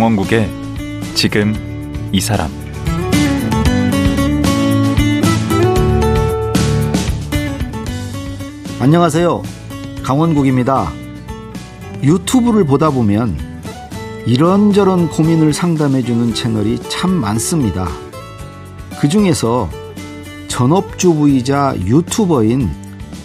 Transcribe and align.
강원국의 0.00 0.48
지금 1.14 1.52
이 2.10 2.22
사람 2.22 2.50
안녕하세요. 8.80 9.42
강원국입니다. 10.02 10.90
유튜브를 12.02 12.64
보다 12.64 12.88
보면 12.88 13.36
이런저런 14.24 15.10
고민을 15.10 15.52
상담해주는 15.52 16.32
채널이 16.32 16.80
참 16.88 17.10
많습니다. 17.10 17.86
그 19.02 19.06
중에서 19.06 19.68
전업주부이자 20.48 21.74
유튜버인 21.84 22.70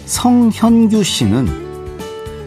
성현규 0.04 1.02
씨는 1.04 1.65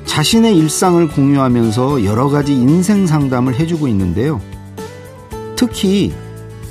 자신의 0.09 0.57
일상을 0.57 1.07
공유하면서 1.09 2.03
여러 2.03 2.29
가지 2.29 2.53
인생 2.53 3.05
상담을 3.05 3.53
해주고 3.59 3.87
있는데요. 3.89 4.41
특히 5.55 6.11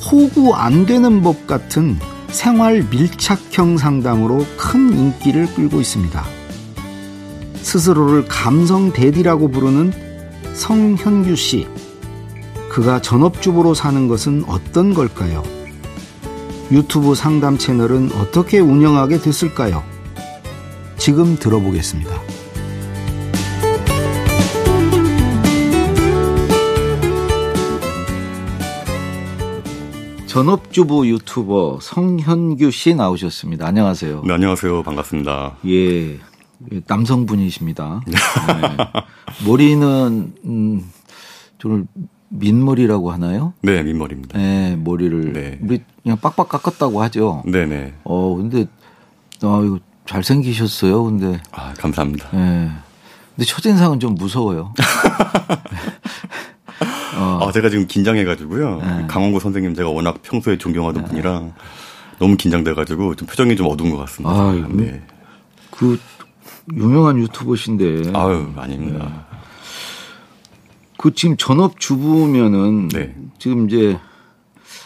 호구 0.05 0.55
안 0.55 0.87
되는 0.87 1.23
법 1.23 1.47
같은 1.47 1.99
생활 2.31 2.85
밀착형 2.91 3.79
상담으로 3.79 4.45
큰 4.57 4.93
인기를 4.93 5.55
끌고 5.55 5.81
있습니다. 5.81 6.25
스스로를 7.63 8.27
감성 8.27 8.93
대디라고 8.93 9.53
부르는 9.53 9.93
성현규 10.55 11.37
씨. 11.37 11.69
그가 12.69 13.01
전업주부로 13.01 13.73
사는 13.73 14.09
것은 14.09 14.45
어떤 14.49 14.93
걸까요? 14.95 15.45
유튜브 16.73 17.15
상담 17.15 17.57
채널은 17.57 18.11
어떻게 18.15 18.59
운영하게 18.59 19.21
됐을까요? 19.21 19.85
지금 20.99 21.39
들어보겠습니다. 21.39 22.38
전업주부 30.29 31.09
유튜버 31.09 31.79
성현규 31.81 32.71
씨 32.71 32.95
나오셨습니다. 32.95 33.67
안녕하세요. 33.67 34.23
네, 34.27 34.35
안녕하세요. 34.35 34.83
반갑습니다. 34.83 35.57
예, 35.67 36.13
예 36.13 36.19
남성분이십니다. 36.87 38.03
네. 38.07 38.15
머리는 39.49 40.35
음, 40.45 40.91
좀 41.57 41.87
민머리라고 42.29 43.11
하나요? 43.11 43.55
네, 43.63 43.83
민머리입니다. 43.83 44.39
네, 44.39 44.77
머리를 44.77 45.33
네. 45.33 45.59
우리 45.63 45.83
그냥 46.03 46.19
빡빡 46.19 46.51
깎았다고 46.51 47.01
하죠. 47.05 47.43
네, 47.47 47.65
네. 47.65 47.95
어, 48.05 48.37
근데 48.37 48.67
아 49.43 49.63
이거 49.65 49.79
잘 50.05 50.23
생기셨어요. 50.23 51.05
근데 51.05 51.41
아, 51.53 51.73
감사합니다. 51.79 52.29
네. 52.33 52.71
근데 53.35 53.47
첫인상은 53.47 53.99
좀 53.99 54.15
무서워요. 54.15 54.75
어. 57.19 57.41
아, 57.43 57.53
제가 57.53 57.69
지금 57.69 57.87
긴장해가지고요. 57.87 58.81
네. 58.81 59.07
강원구 59.09 59.41
선생님 59.41 59.75
제가 59.75 59.91
워낙 59.91 60.23
평소에 60.23 60.57
존경하던 60.57 61.03
네. 61.03 61.09
분이랑 61.09 61.53
너무 62.19 62.37
긴장돼가지고 62.37 63.17
좀 63.17 63.27
표정이 63.27 63.57
좀 63.57 63.67
어두운 63.67 63.91
것 63.91 63.97
같습니다. 63.99 64.35
아, 64.35 64.67
네. 64.71 65.03
그 65.71 65.99
유명한 66.75 67.19
유튜버신데. 67.19 68.13
아유, 68.15 68.53
아닙니다. 68.57 69.05
네. 69.05 69.39
그 70.97 71.15
지금 71.15 71.37
전업 71.37 71.79
주부면은 71.79 72.89
네. 72.89 73.15
지금 73.39 73.69
이제 73.69 73.99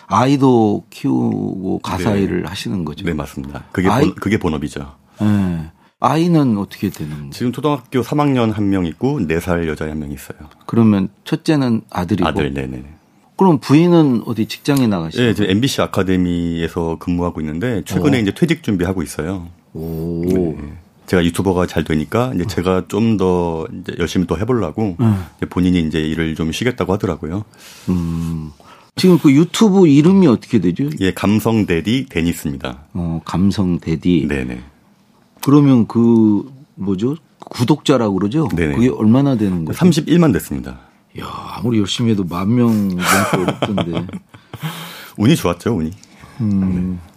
아이도 0.06 0.85
키우고 0.91 1.79
가사 1.79 2.12
네. 2.15 2.23
일을 2.23 2.47
하시는 2.47 2.85
거죠. 2.85 3.05
네, 3.05 3.15
맞습니다. 3.15 3.65
그게 3.73 3.89
아이, 3.89 4.05
본, 4.05 4.15
그게 4.17 4.39
본업이죠. 4.39 4.95
네. 5.21 5.71
아이는 6.05 6.59
어떻게 6.59 6.91
되는 6.91 7.17
거예요? 7.17 7.31
지금 7.31 7.53
초등학교 7.53 8.03
3학년 8.03 8.53
한 8.53 8.69
명 8.69 8.87
있고 8.87 9.21
4살 9.21 9.67
여자 9.69 9.87
한 9.89 9.99
명 10.01 10.11
있어요. 10.11 10.39
그러면 10.67 11.09
첫째는 11.25 11.83
아들이고 11.91 12.29
아들, 12.29 12.53
네네. 12.53 12.83
그럼 13.37 13.59
부인은 13.59 14.23
어디 14.27 14.47
직장에 14.47 14.87
나가시죠? 14.89 15.23
네, 15.23 15.35
저 15.35 15.45
MBC 15.45 15.81
아카데미에서 15.83 16.99
근무하고 16.99 17.41
있는데 17.41 17.83
최근에 17.85 18.17
오. 18.17 18.19
어. 18.19 18.23
이제 18.23 18.33
퇴직 18.35 18.62
준비하고 18.62 19.03
있어요. 19.03 19.49
오. 19.75 20.23
네. 20.27 20.57
제가 21.07 21.25
유튜버가 21.25 21.67
잘 21.67 21.85
되니까 21.85 22.33
이제 22.35 22.45
제가 22.47 22.85
좀 22.89 23.17
더 23.17 23.67
열심히 23.99 24.27
또 24.27 24.39
해보려고 24.39 24.97
음. 25.01 25.25
본인이 25.51 25.81
이제 25.81 26.01
일을 26.01 26.35
좀 26.35 26.51
쉬겠다고 26.53 26.93
하더라고요. 26.95 27.45
음. 27.89 28.51
지금 28.97 29.19
그 29.19 29.33
유튜브 29.33 29.89
이름이 29.89 30.27
어떻게 30.27 30.61
되죠? 30.61 30.89
예, 31.01 31.12
감성 31.12 31.65
데디 31.67 32.07
데니스입니다. 32.11 32.85
어, 32.93 33.21
감성 33.25 33.79
데디. 33.81 34.27
네네. 34.29 34.62
그러면 35.45 35.87
그 35.87 36.51
뭐죠? 36.75 37.17
구독자라고 37.39 38.15
그러죠? 38.15 38.49
네네. 38.55 38.75
그게 38.75 38.89
얼마나 38.89 39.37
되는 39.37 39.65
거죠? 39.65 39.79
31만 39.79 40.33
됐습니다. 40.33 40.79
야, 41.21 41.27
아무리 41.57 41.79
열심히 41.79 42.13
해도 42.13 42.25
만명 42.25 42.89
넘게 42.89 43.03
어렵던데. 43.37 44.07
운이 45.19 45.37
좋았죠, 45.37 45.77
운이. 45.77 45.91
음. 46.41 46.99
네. 47.01 47.09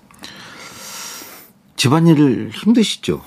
집안일을 1.76 2.52
힘드시죠? 2.54 3.22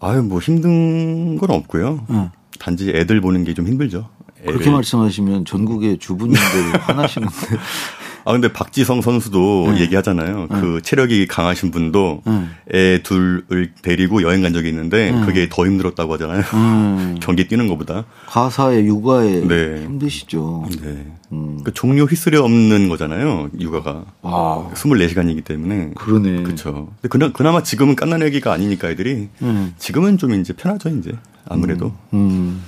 아유, 0.00 0.22
뭐 0.22 0.40
힘든 0.40 1.36
건 1.38 1.50
없고요. 1.50 2.06
응. 2.10 2.30
단지 2.58 2.90
애들 2.90 3.20
보는 3.20 3.44
게 3.44 3.54
좀 3.54 3.66
힘들죠. 3.66 4.08
그렇게 4.44 4.70
말씀하시면 4.70 5.44
전국의 5.44 5.98
주부님들 5.98 6.80
화나시는데. 6.80 7.34
아 8.28 8.32
근데 8.32 8.52
박지성 8.52 9.00
선수도 9.00 9.72
네. 9.72 9.80
얘기하잖아요. 9.80 10.48
네. 10.50 10.60
그 10.60 10.82
체력이 10.82 11.26
강하신 11.28 11.70
분도 11.70 12.20
네. 12.26 12.44
애 12.74 13.02
둘을 13.02 13.72
데리고 13.80 14.20
여행 14.20 14.42
간 14.42 14.52
적이 14.52 14.68
있는데 14.68 15.10
네. 15.10 15.24
그게 15.24 15.48
더 15.50 15.64
힘들었다고 15.64 16.12
하잖아요. 16.12 16.42
음. 16.52 17.16
경기 17.24 17.48
뛰는 17.48 17.68
것보다. 17.68 18.04
가사에 18.26 18.84
육아에 18.84 19.48
네. 19.48 19.82
힘드시죠. 19.82 20.66
네. 20.82 21.06
음. 21.32 21.62
그 21.64 21.72
종료 21.72 22.04
휘스려 22.04 22.44
없는 22.44 22.90
거잖아요. 22.90 23.48
육아가. 23.58 24.04
와. 24.20 24.70
24시간이기 24.74 25.42
때문에. 25.42 25.92
그러네. 25.96 26.42
그렇죠. 26.42 26.92
근데 27.00 27.08
그나, 27.08 27.32
그나마 27.32 27.62
지금은 27.62 27.96
깐난 27.96 28.22
애기가 28.22 28.52
아니니까 28.52 28.90
애들이 28.90 29.30
음. 29.40 29.72
지금은 29.78 30.18
좀 30.18 30.34
이제 30.34 30.52
편하죠, 30.52 30.90
이제. 30.90 31.12
아무래도. 31.48 31.94
음. 32.12 32.18
음. 32.18 32.62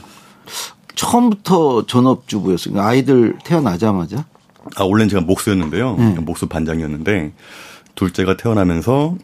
처음부터 0.94 1.84
전업주부였어요. 1.84 2.80
아이들 2.80 3.36
태어나자마자? 3.44 4.24
아, 4.76 4.84
원래는 4.84 5.08
제가 5.08 5.22
목수였는데요. 5.22 5.96
네. 5.96 6.14
목수 6.20 6.46
반장이었는데 6.46 7.32
둘째가 7.94 8.36
태어나면서 8.36 9.16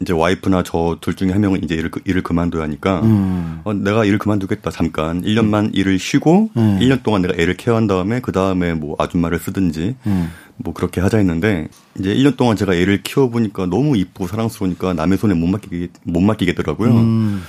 이제 0.00 0.12
와이프나 0.12 0.64
저 0.64 0.96
둘 1.00 1.14
중에 1.14 1.30
한 1.30 1.40
명은 1.40 1.62
이제 1.62 1.74
일을, 1.76 1.90
일을 2.04 2.22
그만둬야 2.22 2.62
하니까 2.64 3.00
음. 3.02 3.60
어, 3.64 3.72
내가 3.72 4.04
일을 4.04 4.18
그만두겠다 4.18 4.70
잠깐 4.70 5.22
1년만 5.22 5.66
음. 5.66 5.70
일을 5.72 5.98
쉬고 5.98 6.50
음. 6.56 6.78
1년 6.80 7.02
동안 7.04 7.22
내가 7.22 7.34
애를 7.40 7.56
케어한 7.56 7.86
다음에 7.86 8.20
그 8.20 8.32
다음에 8.32 8.74
뭐 8.74 8.96
아줌마를 8.98 9.38
쓰든지 9.38 9.94
음. 10.06 10.30
뭐 10.56 10.74
그렇게 10.74 11.00
하자 11.00 11.18
했는데 11.18 11.68
이제 11.98 12.12
1년 12.14 12.36
동안 12.36 12.56
제가 12.56 12.74
애를 12.74 13.02
키워보니까 13.02 13.66
너무 13.66 13.96
이쁘고 13.96 14.26
사랑스러우니까 14.26 14.94
남의 14.94 15.18
손에 15.18 15.34
못 15.34 15.46
맡기게 15.46 15.88
못 16.02 16.20
맡기겠더라고요. 16.20 16.90
음. 16.90 17.42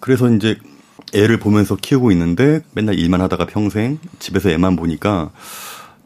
그래서 0.00 0.28
이제 0.30 0.58
애를 1.14 1.38
보면서 1.38 1.76
키우고 1.76 2.10
있는데 2.12 2.60
맨날 2.72 2.98
일만 2.98 3.20
하다가 3.20 3.46
평생 3.46 3.98
집에서 4.18 4.50
애만 4.50 4.76
보니까 4.76 5.30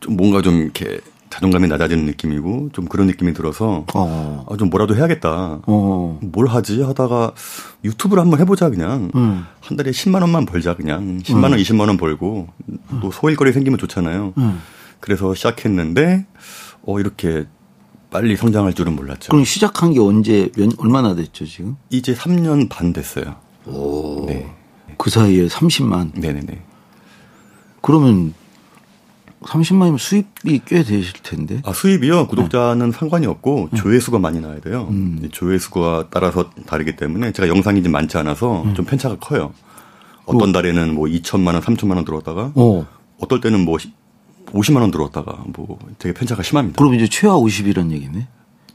좀 0.05 0.17
뭔가 0.19 0.43
좀 0.43 0.61
이렇게 0.61 1.01
자존감이 1.31 1.67
낮아지는 1.67 2.05
느낌이고 2.05 2.71
좀 2.75 2.85
그런 2.85 3.07
느낌이 3.07 3.33
들어서 3.33 3.87
어. 3.95 4.47
아, 4.49 4.57
좀 4.57 4.69
뭐라도 4.69 4.95
해야겠다. 4.95 5.63
어. 5.67 6.19
뭘 6.23 6.47
하지 6.47 6.83
하다가 6.83 7.33
유튜브를 7.85 8.23
한번 8.23 8.39
해보자 8.39 8.69
그냥 8.69 9.11
음. 9.17 9.45
한 9.61 9.77
달에 9.77 9.91
10만 9.91 10.21
원만 10.21 10.45
벌자 10.45 10.77
그냥 10.77 11.19
10만 11.23 11.43
원, 11.43 11.55
음. 11.55 11.59
20만 11.59 11.89
원 11.89 11.97
벌고 11.97 12.49
또 13.01 13.11
소일거리 13.11 13.53
생기면 13.53 13.79
좋잖아요. 13.79 14.35
음. 14.37 14.61
그래서 15.01 15.35
시작했는데 15.35 16.27
어 16.83 17.01
이렇게 17.01 17.47
빨리 18.11 18.37
성장할 18.37 18.75
줄은 18.75 18.95
몰랐죠. 18.95 19.31
그럼 19.31 19.45
시작한 19.45 19.93
게 19.95 20.01
언제 20.01 20.51
몇, 20.57 20.71
얼마나 20.79 21.15
됐죠 21.15 21.47
지금? 21.47 21.77
이제 21.89 22.15
3년 22.15 22.69
반 22.69 22.93
됐어요. 22.93 23.37
오. 23.67 24.27
네. 24.27 24.55
그 24.99 25.09
사이에 25.11 25.49
30만. 25.49 26.13
네네네. 26.21 26.63
그러면 27.81 28.35
30만이면 29.45 29.99
수입이 29.99 30.63
꽤 30.67 30.83
되실 30.83 31.13
텐데. 31.23 31.61
아, 31.65 31.73
수입이요? 31.73 32.27
구독자는 32.29 32.91
네. 32.91 32.97
상관이 32.97 33.27
없고 33.27 33.69
네. 33.73 33.79
조회수가 33.79 34.19
많이 34.19 34.41
나야 34.41 34.61
돼요. 34.61 34.87
음. 34.91 35.29
조회수가 35.31 36.09
따라서 36.11 36.51
다르기 36.67 36.97
때문에 36.97 37.33
제가 37.33 37.49
영상이 37.49 37.83
좀 37.83 37.93
많지 37.93 38.17
않아서 38.19 38.63
음. 38.63 38.75
좀 38.75 38.85
편차가 38.85 39.17
커요. 39.17 39.53
어떤 40.27 40.51
어. 40.51 40.53
달에는 40.53 40.95
뭐 40.95 41.07
2천만 41.07 41.55
원, 41.55 41.61
3천만 41.61 41.97
원 41.97 42.05
들어왔다가 42.05 42.53
어. 42.55 42.87
어떨 43.21 43.41
때는 43.41 43.65
뭐 43.65 43.77
50만 44.47 44.81
원 44.81 44.91
들어왔다가 44.91 45.45
뭐 45.55 45.79
되게 45.99 46.15
편차가 46.15 46.43
심합니다. 46.43 46.79
그럼 46.79 46.95
이제 46.95 47.07
최하 47.09 47.35
50이란 47.35 47.91
얘기네? 47.91 48.27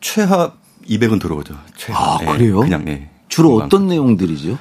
최하 0.02 0.54
200은 0.88 1.20
들어오죠. 1.22 1.56
최하. 1.76 2.16
아, 2.16 2.18
네, 2.20 2.26
그래요? 2.26 2.60
그냥 2.60 2.86
네. 2.86 3.10
주로 3.28 3.56
어떤 3.56 3.88
내용들이죠? 3.88 4.58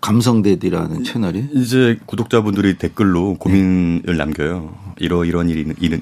감성대디라는 0.00 1.04
채널이? 1.04 1.48
이제 1.54 1.98
구독자분들이 2.06 2.78
댓글로 2.78 3.34
고민을 3.34 4.02
네. 4.06 4.12
남겨요. 4.14 4.74
이러 5.00 5.24
이런 5.24 5.48
일이 5.48 5.66
있는 5.80 6.00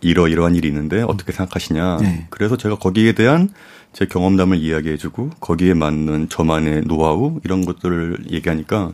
이러 0.00 0.26
이러한 0.26 0.56
일이 0.56 0.68
있는데 0.68 1.02
어떻게 1.02 1.32
생각하시냐. 1.32 1.98
네. 1.98 2.26
그래서 2.30 2.56
제가 2.56 2.76
거기에 2.76 3.12
대한 3.12 3.50
제 3.92 4.06
경험담을 4.06 4.58
이야기해주고 4.58 5.30
거기에 5.40 5.74
맞는 5.74 6.28
저만의 6.28 6.82
노하우 6.82 7.40
이런 7.44 7.64
것들을 7.64 8.26
얘기하니까 8.30 8.92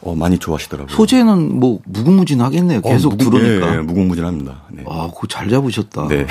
어, 0.00 0.14
많이 0.14 0.38
좋아하시더라고요. 0.38 0.94
소재는 0.94 1.58
뭐 1.58 1.80
무궁무진하겠네요. 1.86 2.80
어, 2.84 2.90
계속 2.90 3.14
어, 3.14 3.16
무궁, 3.16 3.40
들으니까. 3.40 3.76
예, 3.76 3.80
무궁무진합니다. 3.80 4.62
네. 4.70 4.84
아, 4.88 5.10
그거 5.12 5.26
잘 5.26 5.48
잡으셨다. 5.48 6.08
네. 6.08 6.26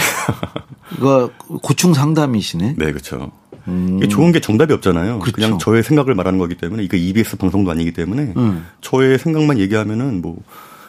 그러니까 0.98 1.34
고충 1.62 1.94
상담이시네. 1.94 2.76
네, 2.78 2.92
그렇죠. 2.92 3.32
음. 3.68 4.00
좋은 4.10 4.32
게 4.32 4.40
정답이 4.40 4.74
없잖아요. 4.74 5.20
그렇죠. 5.20 5.36
그냥 5.36 5.60
저의 5.60 5.84
생각을 5.84 6.16
말하는 6.16 6.40
거기 6.40 6.56
때문에 6.56 6.84
이거 6.84 6.96
EBS 6.96 7.38
방송도 7.38 7.70
아니기 7.70 7.92
때문에 7.92 8.34
음. 8.38 8.66
저의 8.80 9.20
생각만 9.20 9.60
얘기하면은 9.60 10.22
뭐 10.22 10.38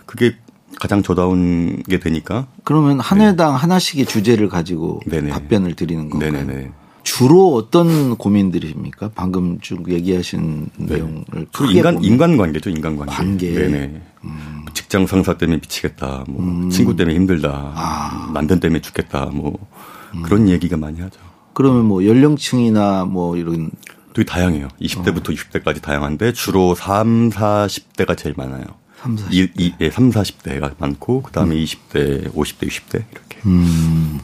그게 0.07 0.37
가장 0.79 1.03
저다운 1.03 1.83
게 1.83 1.99
되니까. 1.99 2.47
그러면 2.65 3.01
한 3.01 3.21
회당 3.21 3.53
네. 3.53 3.59
하나씩의 3.59 4.07
주제를 4.07 4.49
가지고 4.49 5.01
네네. 5.07 5.31
답변을 5.31 5.75
드리는 5.75 6.09
건가요? 6.09 6.33
네네네. 6.33 6.71
주로 7.03 7.55
어떤 7.55 8.17
고민들입니까? 8.17 9.13
방금 9.15 9.59
쭉 9.61 9.91
얘기하신 9.91 10.69
네. 10.77 10.97
내용을 10.97 11.25
주로 11.53 11.71
인간 11.71 12.05
인간 12.05 12.37
관계죠, 12.37 12.71
인간 12.71 12.97
관계. 12.97 13.15
관계. 13.15 13.53
네네. 13.55 14.03
음. 14.25 14.65
직장 14.75 15.07
상사 15.07 15.37
때문에 15.37 15.57
미치겠다, 15.57 16.25
뭐 16.29 16.43
음. 16.43 16.71
친구 16.71 16.95
때문에 16.97 17.17
힘들다, 17.17 17.73
아. 17.75 18.31
남편 18.35 18.61
때문에 18.61 18.81
죽겠다, 18.81 19.27
뭐 19.27 19.59
음. 20.15 20.23
그런 20.23 20.49
얘기가 20.49 20.77
많이 20.77 21.01
하죠. 21.01 21.19
그러면 21.55 21.87
뭐 21.87 22.05
연령층이나 22.05 23.05
뭐 23.05 23.37
이런 23.37 23.71
되게 24.13 24.25
다양해요. 24.25 24.69
20대부터 24.81 25.31
어. 25.31 25.35
60대까지 25.35 25.81
다양한데 25.83 26.33
주로 26.33 26.75
3, 26.75 27.31
40대가 27.31 28.17
제일 28.17 28.35
많아요. 28.37 28.65
3, 29.03 29.17
40대. 29.17 29.33
이, 29.33 29.49
이, 29.57 29.75
예, 29.81 29.91
3, 29.91 30.11
40대가 30.11 30.75
많고 30.79 31.23
그다음에 31.23 31.55
음. 31.55 31.65
20대, 31.65 32.33
50대, 32.33 32.69
60대 32.69 33.05
이렇게. 33.13 33.39
음. 33.47 34.21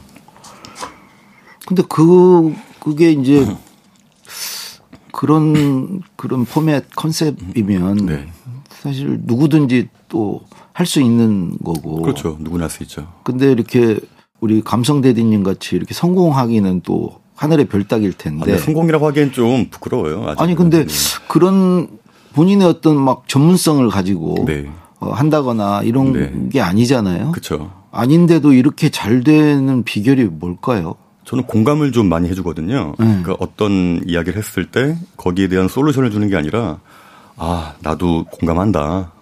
근데 1.67 1.83
그 1.89 2.53
그게 2.79 3.11
이제 3.11 3.47
그런 5.11 6.01
그런 6.15 6.45
포맷 6.45 6.95
컨셉이면 6.95 8.05
네. 8.05 8.27
사실 8.69 9.19
누구든지 9.23 9.89
또 10.09 10.41
할 10.75 10.85
수 10.85 10.99
있는 11.01 11.57
거고. 11.63 12.01
그렇죠. 12.01 12.35
누구나 12.39 12.65
할 12.65 12.69
수 12.69 12.83
있죠. 12.83 13.07
근데 13.23 13.49
이렇게 13.49 13.97
우리 14.41 14.61
감성 14.61 14.99
대디님 14.99 15.43
같이 15.43 15.77
이렇게 15.77 15.93
성공하기는 15.93 16.81
또 16.81 17.21
하늘의 17.35 17.67
별 17.69 17.85
따기일 17.87 18.11
텐데. 18.11 18.53
아, 18.53 18.57
성공이라고 18.57 19.07
하기엔 19.07 19.31
좀 19.31 19.69
부끄러워요. 19.69 20.33
아니 20.37 20.53
근데 20.53 20.85
그런 21.29 21.87
본인의 22.35 22.67
어떤 22.67 23.01
막 23.01 23.23
전문성을 23.27 23.87
가지고 23.89 24.43
네. 24.45 24.69
어, 24.99 25.11
한다거나 25.11 25.81
이런 25.83 26.11
네. 26.11 26.49
게 26.51 26.59
아니잖아요. 26.59 27.31
그렇죠. 27.31 27.71
아닌데도 27.91 28.51
이렇게 28.51 28.89
잘 28.89 29.23
되는 29.23 29.83
비결이 29.83 30.25
뭘까요? 30.25 30.95
저는 31.23 31.45
공감을 31.45 31.93
좀 31.93 32.09
많이 32.09 32.27
해주거든요. 32.29 32.95
네. 32.99 33.05
그러니까 33.05 33.37
어떤 33.39 34.01
이야기를 34.05 34.37
했을 34.37 34.69
때 34.69 34.97
거기에 35.15 35.47
대한 35.47 35.69
솔루션을 35.69 36.11
주는 36.11 36.27
게 36.29 36.35
아니라 36.35 36.79
아 37.37 37.75
나도 37.79 38.25
공감한다. 38.25 39.13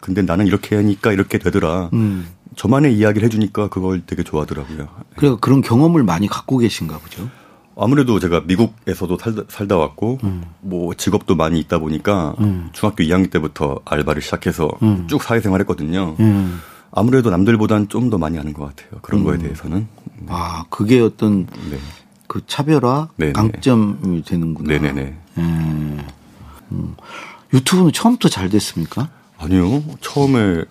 근데 0.00 0.22
나는 0.22 0.46
이렇게 0.46 0.76
하니까 0.76 1.12
이렇게 1.12 1.38
되더라. 1.38 1.90
음. 1.92 2.28
저만의 2.54 2.96
이야기를 2.96 3.26
해주니까 3.26 3.68
그걸 3.68 4.02
되게 4.06 4.22
좋아하더라고요. 4.22 4.86
그래서 5.16 5.36
그런 5.40 5.62
경험을 5.62 6.04
많이 6.04 6.28
갖고 6.28 6.58
계신가 6.58 6.98
보죠. 6.98 7.28
아무래도 7.76 8.18
제가 8.20 8.42
미국에서도 8.46 9.16
살다, 9.18 9.42
살다 9.48 9.76
왔고 9.76 10.18
음. 10.24 10.44
뭐 10.60 10.94
직업도 10.94 11.34
많이 11.36 11.58
있다 11.60 11.78
보니까 11.78 12.34
음. 12.40 12.68
중학교 12.72 13.02
2학년 13.04 13.30
때부터 13.30 13.80
알바를 13.84 14.20
시작해서 14.22 14.68
음. 14.82 15.06
쭉 15.08 15.22
사회생활했거든요. 15.22 16.16
음. 16.20 16.60
아무래도 16.90 17.30
남들보단 17.30 17.88
좀 17.88 18.10
더 18.10 18.18
많이 18.18 18.38
아는 18.38 18.52
것 18.52 18.66
같아요. 18.66 19.00
그런 19.00 19.24
거에 19.24 19.36
음. 19.36 19.42
대해서는. 19.42 19.86
아 20.28 20.64
그게 20.68 21.00
어떤 21.00 21.46
네. 21.70 21.78
그 22.26 22.42
차별화 22.46 23.08
네네. 23.16 23.32
강점이 23.32 24.22
되는구나. 24.24 24.68
네네네. 24.68 25.16
음. 25.38 25.98
유튜브는 27.54 27.92
처음부터 27.92 28.28
잘 28.28 28.48
됐습니까? 28.48 29.08
아니요. 29.38 29.82
처음에 30.00 30.64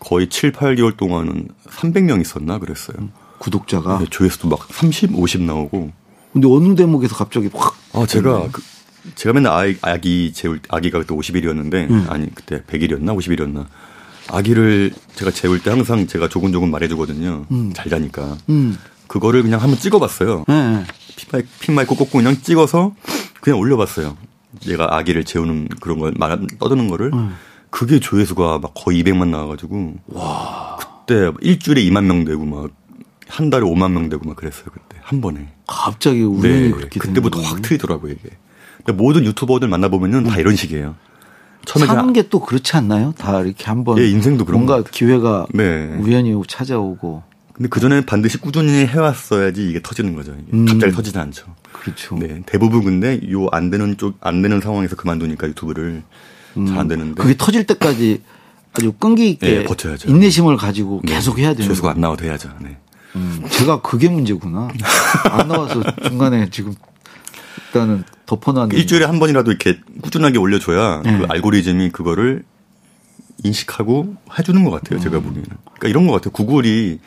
거의 0.00 0.28
7, 0.28 0.52
8개월 0.52 0.96
동안은 0.96 1.48
300명 1.68 2.20
있었나 2.20 2.58
그랬어요. 2.58 2.96
구독자가? 3.38 3.98
네, 3.98 4.06
조회수도 4.10 4.48
막 4.48 4.66
30, 4.70 5.14
50 5.16 5.42
나오고. 5.42 5.92
근데 6.34 6.48
어느 6.50 6.74
대목에서 6.74 7.14
갑자기 7.14 7.48
확. 7.54 7.76
아, 7.92 8.04
제가, 8.06 8.48
그, 8.50 8.60
제가 9.14 9.32
맨날 9.32 9.52
아이, 9.52 9.76
아기 9.82 10.32
재울, 10.32 10.58
아기가 10.68 10.98
그때 10.98 11.14
50일이었는데, 11.14 11.88
음. 11.88 12.06
아니, 12.08 12.34
그때 12.34 12.60
100일이었나? 12.62 13.16
50일이었나? 13.16 13.66
아기를 14.28 14.92
제가 15.14 15.30
재울 15.30 15.62
때 15.62 15.70
항상 15.70 16.08
제가 16.08 16.28
조금조금 16.28 16.72
말해주거든요. 16.72 17.46
음. 17.52 17.72
잘 17.72 17.88
자니까. 17.88 18.36
음. 18.48 18.76
그거를 19.06 19.42
그냥 19.44 19.62
한번 19.62 19.78
찍어봤어요. 19.78 20.44
네. 20.48 20.84
핀마이, 21.16 21.42
핀마이크 21.60 21.94
꽂고 21.94 22.18
그냥 22.18 22.36
찍어서 22.42 22.96
그냥 23.40 23.60
올려봤어요. 23.60 24.16
얘가 24.66 24.96
아기를 24.96 25.24
재우는 25.24 25.68
그런 25.80 26.00
걸 26.00 26.14
말, 26.16 26.36
떠드는 26.58 26.88
거를. 26.88 27.12
음. 27.14 27.36
그게 27.70 28.00
조회수가 28.00 28.58
막 28.58 28.72
거의 28.74 29.04
200만 29.04 29.28
나와가지고. 29.28 29.94
와. 30.06 30.78
그때 31.06 31.30
일주일에 31.42 31.82
2만 31.82 32.04
명 32.04 32.24
되고 32.24 32.44
막 32.44 32.70
한 33.28 33.50
달에 33.50 33.64
5만 33.64 33.92
명 33.92 34.08
되고 34.08 34.26
막 34.26 34.36
그랬어요 34.36 34.66
그때 34.72 34.98
한 35.02 35.20
번에. 35.20 35.48
갑자기 35.66 36.22
우연히 36.22 36.68
네. 36.68 36.70
그렇게 36.70 37.00
그때부터 37.00 37.40
확 37.40 37.62
트이더라고요 37.62 38.12
이게. 38.12 38.30
모든 38.92 39.24
유튜버들 39.24 39.68
만나 39.68 39.88
보면은 39.88 40.24
다 40.24 40.34
음. 40.34 40.40
이런 40.40 40.56
식이에요. 40.56 40.94
처음에 41.64 41.86
사는 41.86 42.12
게 42.12 42.22
또 42.28 42.40
그렇지 42.40 42.76
않나요? 42.76 43.14
다 43.16 43.40
이렇게 43.40 43.64
한번 43.64 43.98
예, 43.98 44.06
인생도 44.08 44.44
그런 44.44 44.64
뭔가 44.66 44.88
기회가 44.90 45.46
네. 45.54 45.96
우연히 46.00 46.34
찾아오고. 46.46 47.22
근데 47.54 47.68
그 47.68 47.80
전에 47.80 48.04
반드시 48.04 48.36
꾸준히 48.38 48.84
해왔어야지 48.86 49.68
이게 49.70 49.80
터지는 49.80 50.14
거죠. 50.14 50.34
이게 50.42 50.52
음. 50.56 50.66
갑자기 50.66 50.92
터지지 50.92 51.16
않죠. 51.18 51.46
그렇죠. 51.72 52.16
네, 52.18 52.42
대부분 52.46 52.84
근데 52.84 53.20
요 53.30 53.48
안 53.52 53.70
되는 53.70 53.96
쪽 53.96 54.16
안 54.20 54.42
되는 54.42 54.60
상황에서 54.60 54.96
그만두니까 54.96 55.46
유튜브를 55.48 56.02
음. 56.58 56.66
잘안 56.66 56.88
되는데. 56.88 57.22
그게 57.22 57.34
터질 57.38 57.64
때까지 57.66 58.20
아주 58.74 58.92
끈기 58.92 59.30
있게 59.30 59.58
네, 59.60 59.64
버텨야죠. 59.64 60.10
인내심을 60.10 60.56
가지고 60.56 61.00
네. 61.04 61.14
계속 61.14 61.38
해야 61.38 61.54
되는. 61.54 61.66
조수가 61.68 61.92
안 61.92 62.00
나와도 62.00 62.24
해야죠. 62.24 62.50
네. 62.60 62.76
음, 63.16 63.42
제가 63.50 63.80
그게 63.80 64.08
문제구나. 64.08 64.68
안 65.30 65.48
나와서 65.48 65.82
중간에 66.02 66.50
지금 66.50 66.74
일단은 67.66 68.04
덮어놨는. 68.26 68.76
일주일에 68.76 69.04
한 69.04 69.18
번이라도 69.18 69.50
이렇게 69.50 69.78
꾸준하게 70.02 70.38
올려줘야 70.38 71.02
네. 71.04 71.18
그 71.18 71.26
알고리즘이 71.28 71.90
그거를 71.90 72.44
인식하고 73.42 74.16
해주는 74.38 74.64
것 74.64 74.70
같아요. 74.70 75.00
제가 75.00 75.18
음. 75.18 75.22
보기에는. 75.22 75.48
그러니까 75.64 75.88
이런 75.88 76.06
것 76.06 76.14
같아요. 76.14 76.32
구글이 76.32 77.00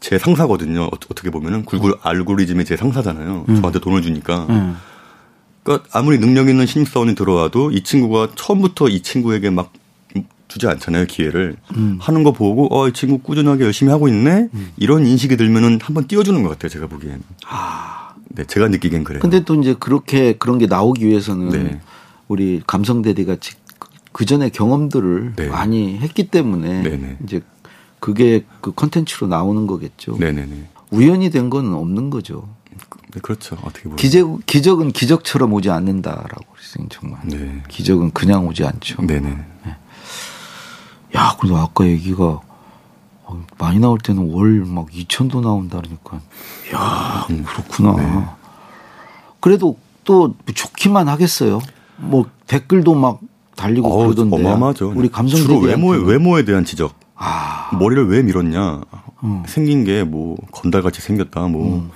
제 0.00 0.18
상사거든요. 0.18 0.88
어떻게 0.92 1.30
보면은 1.30 1.64
구글 1.64 1.94
알고리즘이 2.02 2.64
제 2.64 2.76
상사잖아요. 2.76 3.44
음. 3.48 3.56
저한테 3.56 3.78
돈을 3.78 4.02
주니까. 4.02 4.46
음. 4.50 4.76
그러니까 5.62 5.88
아무리 5.92 6.18
능력 6.18 6.48
있는 6.48 6.66
신입사원이 6.66 7.14
들어와도 7.14 7.70
이 7.70 7.84
친구가 7.84 8.30
처음부터 8.34 8.88
이 8.88 9.00
친구에게 9.00 9.50
막 9.50 9.72
주지 10.52 10.66
않잖아요 10.66 11.06
기회를 11.06 11.56
음. 11.76 11.96
하는 12.00 12.22
거 12.24 12.32
보고 12.32 12.68
어 12.70 12.88
이 12.88 12.92
친구 12.92 13.18
꾸준하게 13.18 13.64
열심히 13.64 13.90
하고 13.90 14.06
있네 14.08 14.48
음. 14.52 14.68
이런 14.76 15.06
인식이 15.06 15.36
들면은 15.38 15.78
한번 15.80 16.06
띄워주는 16.06 16.42
것 16.42 16.50
같아요 16.50 16.68
제가 16.68 16.86
보기에는 16.88 17.22
아. 17.48 18.14
네 18.28 18.44
제가 18.44 18.68
느끼기엔 18.68 19.04
그래요. 19.04 19.20
근데 19.20 19.40
또 19.44 19.54
이제 19.54 19.74
그렇게 19.78 20.34
그런 20.34 20.58
게 20.58 20.66
나오기 20.66 21.06
위해서는 21.06 21.48
네. 21.50 21.80
우리 22.28 22.62
감성대디 22.66 23.24
같이 23.26 23.54
그 24.12 24.24
전에 24.26 24.48
경험들을 24.50 25.34
네. 25.36 25.48
많이 25.48 25.98
했기 25.98 26.28
때문에 26.28 26.82
네네. 26.82 27.16
이제 27.24 27.40
그게 28.00 28.44
그 28.60 28.72
컨텐츠로 28.72 29.26
나오는 29.28 29.66
거겠죠. 29.66 30.16
네네네. 30.18 30.68
우연히 30.90 31.30
된건 31.30 31.72
없는 31.74 32.08
거죠. 32.10 32.48
네, 33.12 33.20
그렇죠. 33.20 33.56
어떻게 33.62 33.82
보면. 33.84 33.96
기적, 33.96 34.40
기적은 34.46 34.92
기적처럼 34.92 35.52
오지 35.52 35.68
않는다라고 35.70 36.44
그랬어요, 36.54 36.86
정말. 36.90 37.20
네. 37.28 37.62
기적은 37.68 38.12
그냥 38.12 38.46
오지 38.46 38.64
않죠. 38.64 39.02
네네. 39.06 39.20
네. 39.64 39.76
야, 41.14 41.36
그래도 41.38 41.56
아까 41.58 41.86
얘기가 41.86 42.40
어, 43.24 43.44
많이 43.58 43.78
나올 43.78 43.98
때는 43.98 44.32
월 44.32 44.64
막 44.66 44.88
2천도 44.90 45.40
나온다 45.40 45.78
그러니까. 45.80 46.20
야, 46.74 47.26
음. 47.30 47.44
그렇구나. 47.44 47.92
네. 47.96 48.24
그래도 49.40 49.76
또 50.04 50.34
좋기만 50.54 51.08
하겠어요. 51.08 51.60
뭐 51.96 52.26
댓글도 52.46 52.94
막 52.94 53.20
달리고 53.56 53.88
어 53.92 54.04
그러던데. 54.04 54.36
어마어마하죠. 54.36 54.92
우리 54.96 55.08
감성 55.08 55.40
주로 55.40 55.58
외모에, 55.58 55.98
외모에 55.98 56.44
대한 56.44 56.64
지적. 56.64 56.94
아. 57.16 57.70
머리를 57.78 58.08
왜 58.08 58.22
밀었냐. 58.22 58.80
음. 59.24 59.42
생긴 59.46 59.84
게 59.84 60.02
뭐 60.04 60.36
건달같이 60.50 61.00
생겼다. 61.00 61.42
뭐 61.48 61.76
음. 61.76 61.90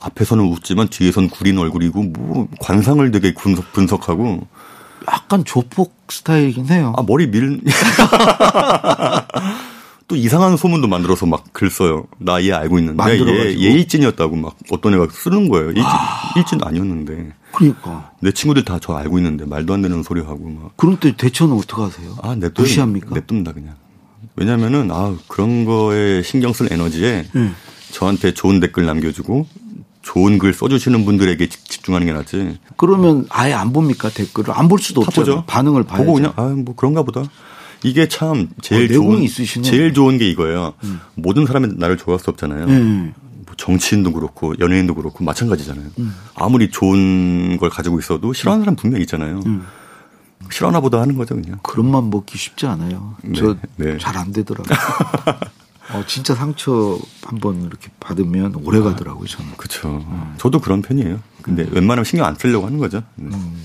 앞에서는 0.00 0.44
웃지만 0.44 0.88
뒤에서는 0.88 1.30
구린 1.30 1.58
얼굴이고 1.58 2.02
뭐 2.02 2.48
관상을 2.60 3.10
되게 3.12 3.32
분석, 3.34 3.72
분석하고 3.72 4.46
약간 5.12 5.44
조폭 5.44 5.94
스타일이긴 6.08 6.68
해요. 6.70 6.92
아, 6.96 7.02
머리 7.06 7.30
밀. 7.30 7.60
또 10.08 10.14
이상한 10.14 10.56
소문도 10.56 10.86
만들어서 10.86 11.26
막 11.26 11.44
글 11.52 11.68
써요. 11.70 12.06
나 12.18 12.40
얘 12.40 12.52
알고 12.52 12.78
있는데 12.78 13.02
얘, 13.18 13.48
얘 13.54 13.72
일진이었다고 13.72 14.36
막 14.36 14.56
어떤 14.70 14.94
애가 14.94 15.08
쓰는 15.10 15.48
거예요. 15.48 15.70
일진, 15.70 15.84
아. 15.84 16.32
일진 16.36 16.60
아니었는데. 16.62 17.32
그러니까. 17.52 18.12
내 18.20 18.30
친구들 18.30 18.64
다 18.64 18.78
저 18.80 18.94
알고 18.94 19.18
있는데 19.18 19.44
말도 19.46 19.74
안 19.74 19.82
되는 19.82 20.02
소리 20.04 20.20
하고 20.20 20.48
막. 20.48 20.76
그럼 20.76 20.96
또 21.00 21.10
대처는 21.16 21.56
어떻게 21.56 21.82
하세요? 21.82 22.14
아, 22.22 22.34
냅둬, 22.36 22.62
무시합니까? 22.62 23.14
냅둡니다 23.14 23.52
그냥. 23.52 23.74
왜냐면은 24.36 24.90
아 24.92 25.16
그런 25.28 25.64
거에 25.64 26.22
신경 26.22 26.52
쓸 26.52 26.72
에너지에 26.72 27.26
음. 27.34 27.56
저한테 27.90 28.32
좋은 28.34 28.60
댓글 28.60 28.84
남겨주고 28.86 29.46
좋은 30.06 30.38
글 30.38 30.54
써주시는 30.54 31.04
분들에게 31.04 31.48
집중하는 31.48 32.06
게 32.06 32.12
낫지. 32.12 32.58
그러면 32.76 33.26
아예 33.28 33.52
안 33.52 33.72
봅니까 33.72 34.08
댓글을 34.08 34.54
안 34.56 34.68
볼 34.68 34.78
수도 34.78 35.00
없죠. 35.00 35.42
반응을 35.48 35.82
봐야 35.82 35.98
보고 35.98 36.12
그냥 36.14 36.32
아뭐 36.36 36.76
그런가 36.76 37.02
보다. 37.02 37.24
이게 37.82 38.06
참 38.08 38.48
제일 38.62 38.90
어, 38.92 38.94
좋은 38.94 39.22
있으시네. 39.22 39.62
제일 39.68 39.92
좋은 39.92 40.16
게 40.18 40.28
이거예요. 40.30 40.74
음. 40.84 41.00
모든 41.16 41.44
사람이 41.44 41.74
나를 41.76 41.96
좋아할 41.96 42.20
수 42.20 42.30
없잖아요. 42.30 42.66
음. 42.66 43.14
뭐 43.46 43.54
정치인도 43.56 44.12
그렇고 44.12 44.54
연예인도 44.60 44.94
그렇고 44.94 45.24
마찬가지잖아요. 45.24 45.86
음. 45.98 46.14
아무리 46.36 46.70
좋은 46.70 47.56
걸 47.58 47.68
가지고 47.68 47.98
있어도 47.98 48.32
싫어하는 48.32 48.62
사람 48.64 48.76
분명 48.76 48.98
히 49.00 49.02
있잖아요. 49.02 49.40
음. 49.46 49.64
싫어하나 50.52 50.80
보다 50.80 51.00
하는 51.00 51.16
거죠 51.16 51.34
그냥. 51.34 51.58
그런 51.64 51.90
맘 51.90 52.10
먹기 52.10 52.38
쉽지 52.38 52.66
않아요. 52.66 53.16
네, 53.76 53.98
저잘 53.98 54.16
안 54.18 54.32
되더라고요. 54.32 54.76
어, 55.92 56.02
진짜 56.06 56.34
상처 56.34 56.98
한번 57.24 57.62
이렇게 57.62 57.88
받으면 58.00 58.56
오래 58.64 58.80
가더라고요, 58.80 59.26
저는. 59.26 59.52
그렇죠. 59.56 59.88
음. 59.88 60.34
저도 60.38 60.60
그런 60.60 60.82
편이에요. 60.82 61.20
근데 61.42 61.62
음. 61.62 61.70
웬만하면 61.72 62.04
신경 62.04 62.26
안 62.26 62.34
쓰려고 62.34 62.66
하는 62.66 62.78
거죠. 62.78 63.02
네. 63.14 63.34
음. 63.34 63.62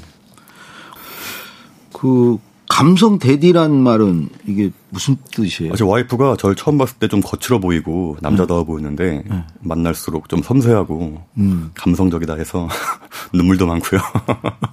그 1.94 2.38
감성 2.70 3.20
대디란 3.20 3.76
말은 3.84 4.30
이게 4.48 4.72
무슨 4.90 5.18
뜻이에요? 5.32 5.74
아, 5.74 5.76
제 5.76 5.84
와이프가 5.84 6.38
저를 6.38 6.56
처음 6.56 6.78
봤을 6.78 6.98
때 7.00 7.08
좀 7.08 7.20
거칠어 7.22 7.60
보이고 7.60 8.16
남자다워 8.22 8.62
음. 8.62 8.66
보였는데 8.66 9.24
음. 9.30 9.44
만날수록 9.60 10.30
좀 10.30 10.42
섬세하고 10.42 11.22
음. 11.38 11.72
감성적이다 11.76 12.36
해서 12.36 12.70
눈물도 13.34 13.68
많고요. 13.68 14.00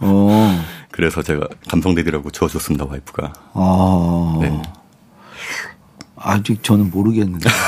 어. 0.01 0.65
그래서 0.93 1.23
제가 1.23 1.49
감성 1.69 1.95
대디라고 1.95 2.31
지어줬습니다 2.31 2.85
와이프가. 2.85 3.33
아. 3.55 4.39
네. 4.43 4.63
아직 6.21 6.63
저는 6.63 6.91
모르겠는데. 6.91 7.49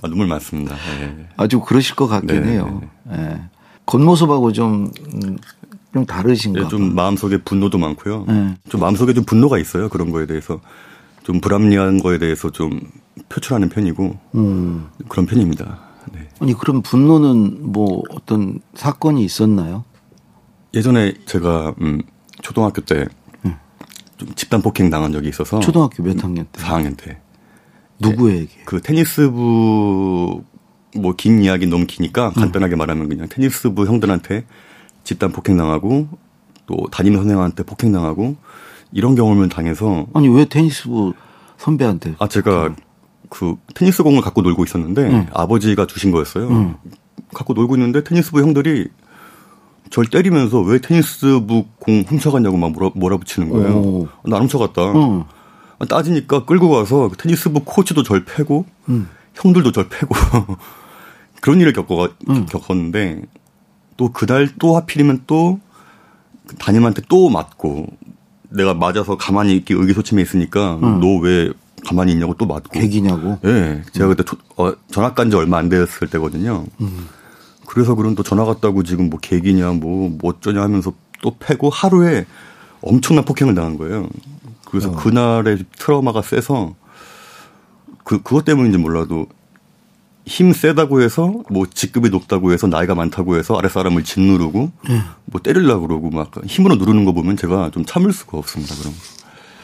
아, 0.00 0.08
눈물 0.08 0.26
많습니다. 0.26 0.76
네. 1.00 1.28
아주 1.36 1.60
그러실 1.60 1.96
것 1.96 2.06
같긴 2.06 2.42
네. 2.42 2.50
해요. 2.52 2.80
네. 3.04 3.40
겉모습하고 3.86 4.52
좀, 4.52 4.90
음, 5.14 5.36
좀 5.92 6.06
다르신가? 6.06 6.62
네, 6.62 6.68
좀 6.68 6.94
마음속에 6.94 7.38
분노도 7.38 7.78
많고요. 7.78 8.24
네. 8.28 8.54
좀 8.68 8.80
마음속에 8.80 9.12
좀 9.14 9.24
분노가 9.24 9.58
있어요. 9.58 9.88
그런 9.88 10.10
거에 10.10 10.26
대해서. 10.26 10.60
좀 11.24 11.40
불합리한 11.40 12.00
거에 12.00 12.18
대해서 12.18 12.50
좀 12.50 12.80
표출하는 13.28 13.68
편이고. 13.68 14.18
음. 14.36 14.88
그런 15.08 15.26
편입니다. 15.26 15.78
네. 16.12 16.28
아니, 16.40 16.54
그럼 16.54 16.80
분노는 16.82 17.70
뭐 17.72 18.02
어떤 18.10 18.60
사건이 18.74 19.24
있었나요? 19.24 19.84
예전에 20.74 21.14
제가, 21.26 21.74
음, 21.80 22.00
초등학교 22.40 22.80
때 22.82 23.06
좀 24.18 24.28
집단 24.34 24.60
폭행 24.60 24.90
당한 24.90 25.12
적이 25.12 25.28
있어서 25.30 25.60
초등학교 25.60 26.02
몇 26.02 26.22
학년 26.22 26.46
때? 26.52 26.60
4학년 26.60 26.96
때. 26.96 27.18
누구에게? 28.00 28.46
네, 28.46 28.62
그 28.64 28.80
테니스부 28.80 30.42
뭐 30.96 31.12
긴 31.16 31.42
이야기 31.42 31.66
너무 31.66 31.86
기니까 31.86 32.30
간단하게 32.30 32.76
음. 32.76 32.78
말하면 32.78 33.08
그냥 33.08 33.28
테니스부 33.28 33.86
형들한테 33.86 34.44
집단 35.04 35.32
폭행 35.32 35.56
당하고 35.56 36.08
또 36.66 36.76
담임 36.90 37.14
선생한테 37.16 37.62
폭행 37.62 37.92
당하고 37.92 38.36
이런 38.92 39.14
경험을 39.14 39.48
당해서 39.48 40.06
아니 40.14 40.28
왜 40.28 40.44
테니스부 40.44 41.14
선배한테? 41.56 42.14
아 42.18 42.28
제가 42.28 42.74
그 43.28 43.56
테니스 43.74 44.02
공을 44.02 44.20
갖고 44.22 44.42
놀고 44.42 44.64
있었는데 44.64 45.02
음. 45.02 45.26
아버지가 45.32 45.86
주신 45.86 46.10
거였어요. 46.10 46.48
음. 46.48 46.74
갖고 47.34 47.52
놀고 47.52 47.76
있는데 47.76 48.02
테니스부 48.02 48.40
형들이 48.40 48.88
절 49.90 50.06
때리면서 50.06 50.60
왜 50.60 50.78
테니스부 50.80 51.64
공 51.78 52.04
훔쳐갔냐고 52.06 52.56
막 52.56 52.72
몰아, 52.72 52.90
몰아붙이는 52.94 53.48
거예요. 53.50 53.76
오. 53.76 54.08
나 54.24 54.38
훔쳐갔다. 54.38 54.82
응. 54.94 55.24
따지니까 55.88 56.44
끌고 56.44 56.70
가서 56.70 57.10
테니스부 57.16 57.60
코치도 57.64 58.02
절 58.02 58.24
패고 58.24 58.66
응. 58.88 59.06
형들도 59.34 59.72
절 59.72 59.88
패고 59.88 60.14
그런 61.40 61.60
일을 61.60 61.72
겪어 61.72 62.08
응. 62.28 62.46
겪었는데 62.46 63.22
또 63.96 64.10
그날 64.12 64.48
또 64.58 64.76
하필이면 64.76 65.24
또 65.26 65.60
담임한테 66.58 67.02
또 67.08 67.28
맞고 67.28 67.86
내가 68.50 68.74
맞아서 68.74 69.16
가만히 69.16 69.54
있기 69.56 69.74
의기소침해 69.74 70.22
있으니까 70.22 70.78
너왜 70.80 71.52
가만히 71.86 72.12
있냐고 72.12 72.34
또 72.34 72.46
맞고 72.46 72.70
계기냐고. 72.70 73.38
예. 73.44 73.48
네, 73.52 73.82
제가 73.92 74.08
그때 74.08 74.24
어, 74.56 74.72
전학 74.90 75.14
간 75.14 75.30
지 75.30 75.36
얼마 75.36 75.58
안 75.58 75.68
됐을 75.68 76.08
때거든요. 76.08 76.64
그래서 77.68 77.94
그런 77.94 78.14
또 78.14 78.22
전화 78.22 78.46
갔다고 78.46 78.82
지금 78.82 79.10
뭐 79.10 79.20
계기냐 79.20 79.72
뭐, 79.72 80.08
뭐 80.08 80.30
어쩌냐 80.30 80.62
하면서 80.62 80.94
또 81.20 81.36
패고 81.38 81.68
하루에 81.68 82.24
엄청난 82.80 83.26
폭행을 83.26 83.54
당한 83.54 83.76
거예요. 83.76 84.08
그래서 84.64 84.88
어. 84.88 84.92
그날의 84.96 85.64
트라우마가 85.78 86.22
세서 86.22 86.74
그, 88.04 88.22
그것 88.22 88.46
때문인지 88.46 88.78
몰라도 88.78 89.26
힘 90.24 90.54
세다고 90.54 91.02
해서 91.02 91.42
뭐 91.50 91.66
직급이 91.66 92.08
높다고 92.08 92.52
해서 92.52 92.66
나이가 92.66 92.94
많다고 92.94 93.36
해서 93.36 93.58
아랫사람을 93.58 94.02
짓누르고 94.02 94.72
네. 94.88 95.00
뭐 95.26 95.42
때리려고 95.42 95.86
그러고 95.86 96.08
막 96.08 96.30
힘으로 96.46 96.76
누르는 96.76 97.04
거 97.04 97.12
보면 97.12 97.36
제가 97.36 97.70
좀 97.70 97.84
참을 97.84 98.14
수가 98.14 98.38
없습니다. 98.38 98.74
그럼. 98.76 98.94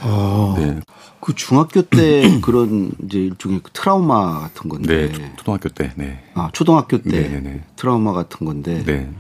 아. 0.01 0.55
네. 0.59 0.81
그 1.21 1.35
중학교 1.35 1.83
때 1.83 2.39
그런 2.43 2.93
이제 3.05 3.19
일종의 3.19 3.61
그 3.63 3.71
트라우마 3.73 4.41
같은 4.41 4.69
건데. 4.69 5.11
네, 5.11 5.33
초등학교 5.37 5.69
때. 5.69 5.93
네. 5.97 6.23
아, 6.35 6.51
초등학교 6.53 7.01
때 7.01 7.11
네네네. 7.11 7.41
네, 7.41 7.51
네. 7.51 7.65
트라우마 7.77 8.13
같은 8.13 8.47
건데. 8.47 8.83
네. 8.85 9.11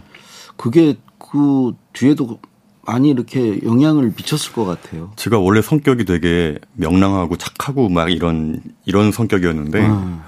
그게 0.56 0.96
그 1.18 1.72
뒤에도 1.92 2.38
많이 2.86 3.08
이렇게 3.08 3.60
영향을 3.62 4.12
미쳤을 4.16 4.52
것 4.52 4.64
같아요. 4.64 5.12
제가 5.16 5.38
원래 5.38 5.62
성격이 5.62 6.04
되게 6.04 6.58
명랑하고 6.74 7.36
착하고 7.36 7.88
막 7.88 8.10
이런 8.10 8.60
이런 8.84 9.10
성격이었는데 9.10 9.86
아. 9.88 10.24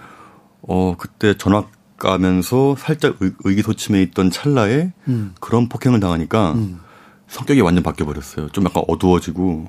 어 0.63 0.95
그때 0.97 1.37
전학 1.37 1.71
가면서 1.99 2.77
살짝 2.77 3.17
의, 3.21 3.57
기소침해 3.57 4.03
있던 4.03 4.31
찰나에 4.31 4.93
음. 5.09 5.35
그런 5.41 5.69
폭행을 5.69 6.01
당하니까 6.01 6.53
음. 6.53 6.81
성격이 7.29 7.61
완전 7.61 7.83
바뀌어 7.83 8.07
버렸어요. 8.07 8.49
좀 8.51 8.65
약간 8.65 8.85
어두워지고 8.89 9.69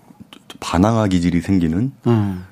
반항아 0.60 1.08
기질이 1.08 1.42
생기는 1.42 1.92
음. 2.08 2.46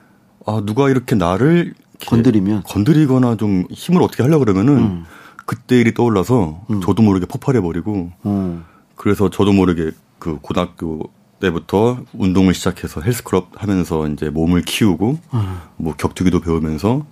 아 0.46 0.62
누가 0.66 0.90
이렇게 0.90 1.16
나를 1.16 1.74
이렇게 1.92 2.06
건드리면 2.06 2.64
건드리거나 2.64 3.38
좀 3.38 3.66
힘을 3.72 4.02
어떻게 4.02 4.24
하려 4.24 4.40
그러면은 4.40 4.78
음. 4.78 5.06
그때 5.46 5.80
일이 5.80 5.94
떠올라서 5.94 6.62
음. 6.70 6.82
저도 6.82 7.04
모르게 7.04 7.26
폭발해 7.26 7.62
버리고 7.62 8.12
음. 8.26 8.64
그래서 8.96 9.30
저도 9.30 9.54
모르게 9.54 9.92
그 10.20 10.40
고등학교 10.42 11.02
때부터 11.40 12.00
운동을 12.14 12.54
시작해서 12.54 13.02
헬스클럽 13.02 13.50
하면서 13.56 14.08
이제 14.08 14.30
몸을 14.30 14.62
키우고 14.62 15.20
음. 15.34 15.58
뭐 15.78 15.94
격투기도 15.96 16.40
배우면서 16.40 17.06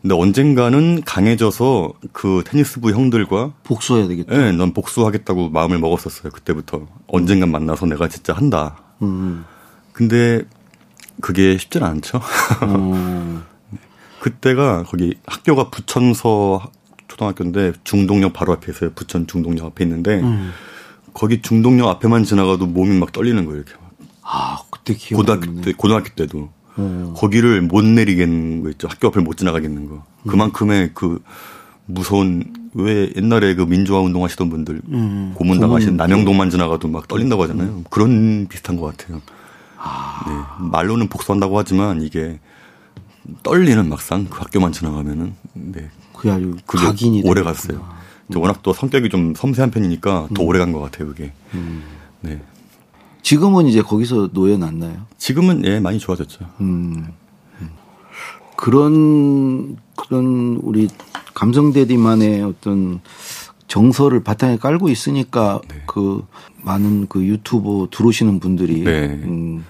근데 0.00 0.14
언젠가는 0.14 1.02
강해져서 1.04 1.92
그 2.12 2.42
테니스부 2.46 2.92
형들과 2.92 3.52
복수해야 3.64 4.08
되겠다. 4.08 4.34
네, 4.34 4.52
넌 4.52 4.72
복수하겠다고 4.72 5.50
마음을 5.50 5.78
먹었었어요. 5.78 6.32
그때부터 6.32 6.86
언젠간 7.08 7.50
만나서 7.50 7.84
내가 7.84 8.08
진짜 8.08 8.32
한다. 8.32 8.78
음. 9.02 9.44
근데 10.00 10.44
그게 11.20 11.58
쉽지는 11.58 11.86
않죠. 11.86 12.22
음. 12.62 13.42
그때가 14.20 14.84
거기 14.84 15.14
학교가 15.26 15.68
부천서 15.68 16.70
초등학교인데 17.06 17.74
중동역 17.84 18.32
바로 18.32 18.54
앞에 18.54 18.72
있어요. 18.72 18.92
부천 18.94 19.26
중동역 19.26 19.66
앞에 19.66 19.84
있는데 19.84 20.20
음. 20.20 20.52
거기 21.12 21.42
중동역 21.42 21.86
앞에만 21.86 22.24
지나가도 22.24 22.64
몸이 22.64 22.98
막 22.98 23.12
떨리는 23.12 23.44
거예요. 23.44 23.58
이렇게 23.60 23.74
막. 23.74 23.90
아 24.22 24.58
그때 24.70 24.94
기억 24.94 25.18
고등학교 25.18 25.60
때 25.60 25.72
고등학교 25.76 26.14
때도 26.14 26.48
음. 26.78 27.12
거기를 27.14 27.60
못 27.60 27.84
내리겠는 27.84 28.62
거 28.62 28.70
있죠. 28.70 28.88
학교 28.88 29.08
앞을 29.08 29.20
못 29.20 29.36
지나가겠는 29.36 29.86
거. 29.86 30.02
그만큼의 30.26 30.92
그 30.94 31.22
무서운 31.84 32.54
왜 32.72 33.12
옛날에 33.16 33.54
그 33.54 33.64
민주화 33.64 34.00
운동 34.00 34.24
하시던 34.24 34.48
분들 34.48 34.80
음. 34.88 35.32
고문 35.34 35.60
당하신 35.60 35.98
남영동만 35.98 36.48
지나가도 36.48 36.88
막 36.88 37.06
떨린다고 37.06 37.42
하잖아요. 37.42 37.84
그런 37.90 38.46
비슷한 38.48 38.76
것 38.76 38.96
같아요. 38.96 39.20
아. 39.82 40.24
네. 40.26 40.66
말로는 40.70 41.08
복수한다고 41.08 41.58
하지만 41.58 42.02
이게 42.02 42.38
떨리는 43.42 43.88
막상 43.88 44.26
그 44.26 44.38
학교만 44.38 44.72
지나가면은 44.72 45.34
네. 45.54 45.88
그게 46.14 46.30
아주 46.30 46.56
각인이 46.66 47.22
오래 47.24 47.42
갔어요. 47.42 47.78
음. 48.28 48.36
워낙 48.36 48.62
또 48.62 48.72
성격이 48.72 49.08
좀 49.08 49.34
섬세한 49.34 49.70
편이니까 49.70 50.28
더 50.34 50.42
음. 50.42 50.46
오래 50.46 50.58
간 50.58 50.72
것 50.72 50.80
같아요, 50.80 51.08
그게. 51.08 51.32
음. 51.54 51.82
네. 52.20 52.40
지금은 53.22 53.66
이제 53.66 53.82
거기서 53.82 54.30
놓여놨나요? 54.32 55.06
지금은 55.18 55.64
예 55.64 55.80
많이 55.80 55.98
좋아졌죠. 55.98 56.44
음. 56.60 57.08
음. 57.60 57.70
그런 58.56 59.76
그런 59.96 60.58
우리 60.62 60.88
감성대디만의 61.34 62.42
어떤 62.42 63.00
정서를 63.70 64.22
바탕에 64.24 64.56
깔고 64.58 64.88
있으니까 64.88 65.60
네. 65.68 65.80
그 65.86 66.26
많은 66.62 67.06
그 67.08 67.24
유튜브 67.24 67.86
들어오시는 67.92 68.40
분들이 68.40 68.82
네. 68.82 69.04
음, 69.22 69.64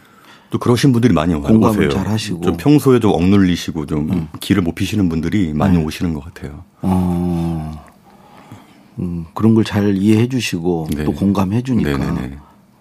또 0.48 0.58
그러신 0.58 0.90
분들이 0.92 1.12
많이 1.12 1.34
공감을 1.34 1.68
오세요. 1.86 1.90
잘 1.90 2.08
하시고 2.08 2.40
좀 2.40 2.56
평소에 2.56 2.98
좀 2.98 3.12
억눌리시고 3.12 3.84
좀 3.84 4.10
음. 4.10 4.28
길을 4.40 4.62
못 4.62 4.74
피시는 4.74 5.10
분들이 5.10 5.52
많이 5.52 5.76
네. 5.76 5.84
오시는 5.84 6.14
것 6.14 6.24
같아요. 6.24 6.64
어, 6.80 7.84
음, 9.00 9.26
그런 9.34 9.54
걸 9.54 9.64
잘 9.64 9.94
이해해 9.98 10.28
주시고 10.28 10.88
네. 10.96 11.04
또 11.04 11.12
공감해 11.12 11.62
주니까. 11.62 11.90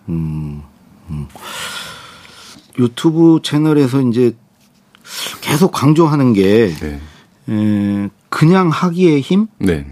음, 0.07 0.63
음. 1.09 1.27
유튜브 2.79 3.41
채널에서 3.43 4.01
이제 4.03 4.33
계속 5.41 5.73
강조하는 5.73 6.31
게 6.31 6.73
네. 6.79 6.99
에, 7.49 8.09
그냥 8.29 8.69
하기의 8.69 9.19
힘. 9.19 9.47
네. 9.59 9.85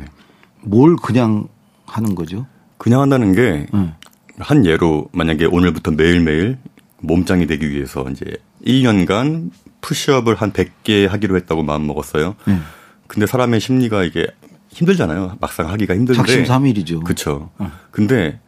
네. 0.67 0.75
뭘 0.75 0.95
그냥 0.95 1.47
하는 1.85 2.15
거죠? 2.15 2.45
그냥 2.77 3.01
한다는 3.01 3.33
게한 3.33 4.65
예로 4.65 5.09
만약에 5.11 5.45
오늘부터 5.45 5.91
매일매일 5.91 6.57
몸짱이 6.99 7.47
되기 7.47 7.69
위해서 7.69 8.07
이제 8.09 8.25
1년간 8.65 9.51
푸시업을 9.81 10.35
한 10.35 10.51
100개 10.51 11.07
하기로 11.07 11.35
했다고 11.37 11.63
마음 11.63 11.87
먹었어요. 11.87 12.35
네. 12.45 12.59
근데 13.07 13.25
사람의 13.25 13.59
심리가 13.59 14.03
이게 14.03 14.27
힘들잖아요. 14.69 15.37
막상 15.39 15.69
하기가 15.69 15.95
힘든데. 15.95 16.17
작심삼일이죠. 16.17 16.99
그렇죠. 17.01 17.49
근데 17.91 18.39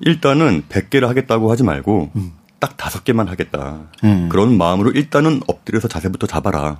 일단은 0.00 0.62
100개를 0.68 1.06
하겠다고 1.06 1.50
하지 1.50 1.62
말고 1.62 2.12
딱 2.58 2.76
다섯 2.76 3.04
개만 3.04 3.28
하겠다. 3.28 3.80
음. 4.04 4.28
그런 4.30 4.56
마음으로 4.56 4.90
일단은 4.92 5.40
엎드려서 5.46 5.88
자세부터 5.88 6.26
잡아라. 6.26 6.78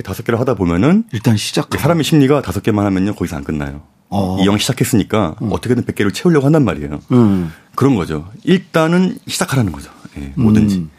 예. 0.00 0.02
이렇게 0.02 0.02
다섯 0.02 0.24
개를 0.24 0.40
하다 0.40 0.54
보면은 0.54 1.04
일단 1.12 1.36
시작. 1.36 1.68
사람의 1.76 2.04
심리가 2.04 2.40
다섯 2.42 2.62
개만 2.62 2.86
하면요 2.86 3.14
거기서 3.14 3.36
안 3.36 3.44
끝나요. 3.44 3.82
어. 4.08 4.38
이왕 4.42 4.58
시작했으니까 4.58 5.36
어떻게든 5.40 5.84
100개를 5.84 6.12
채우려고 6.12 6.46
한단 6.46 6.64
말이에요. 6.64 7.00
음. 7.12 7.52
그런 7.76 7.94
거죠. 7.94 8.28
일단은 8.44 9.18
시작하라는 9.26 9.72
거죠. 9.72 9.90
예, 10.18 10.32
뭐든지. 10.36 10.76
음. 10.78 10.90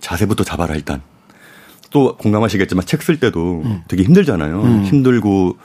자세부터 0.00 0.44
잡아라, 0.44 0.74
일단. 0.74 1.00
또 1.90 2.16
공감하시겠지만 2.16 2.86
책 2.86 3.02
쓸 3.02 3.18
때도 3.20 3.62
음. 3.64 3.82
되게 3.88 4.02
힘들잖아요. 4.04 4.84
힘들고, 4.84 5.56